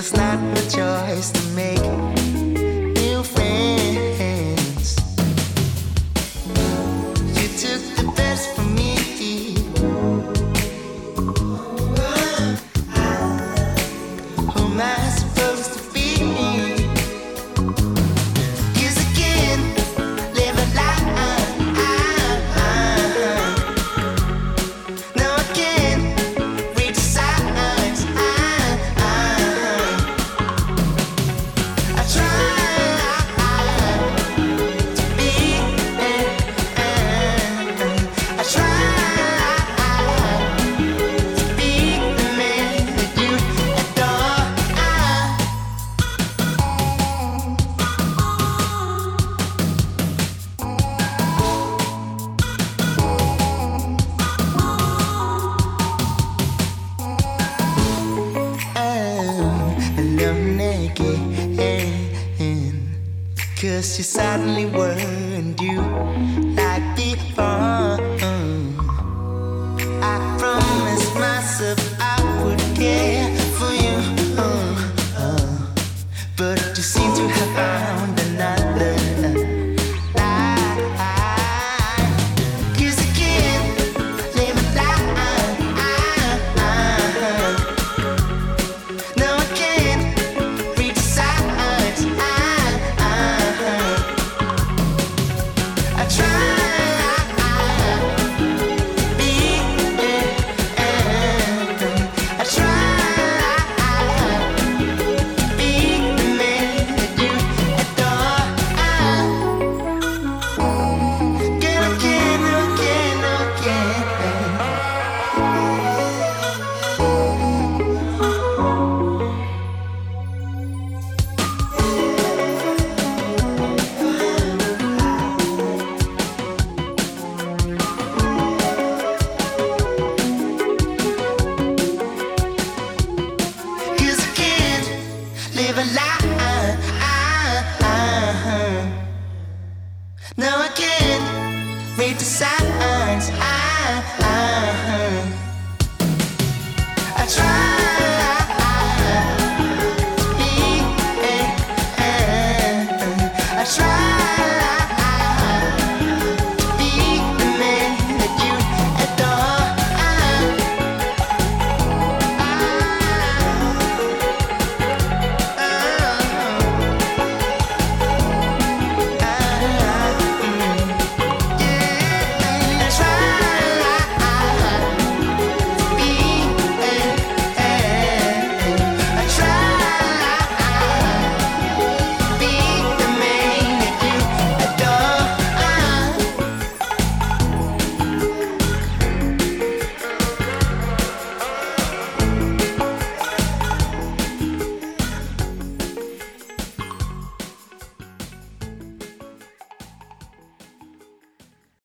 Was 0.00 0.14
not 0.14 0.40
my 0.40 0.54
choice 0.62 1.30
to 1.30 1.42
make 1.54 1.69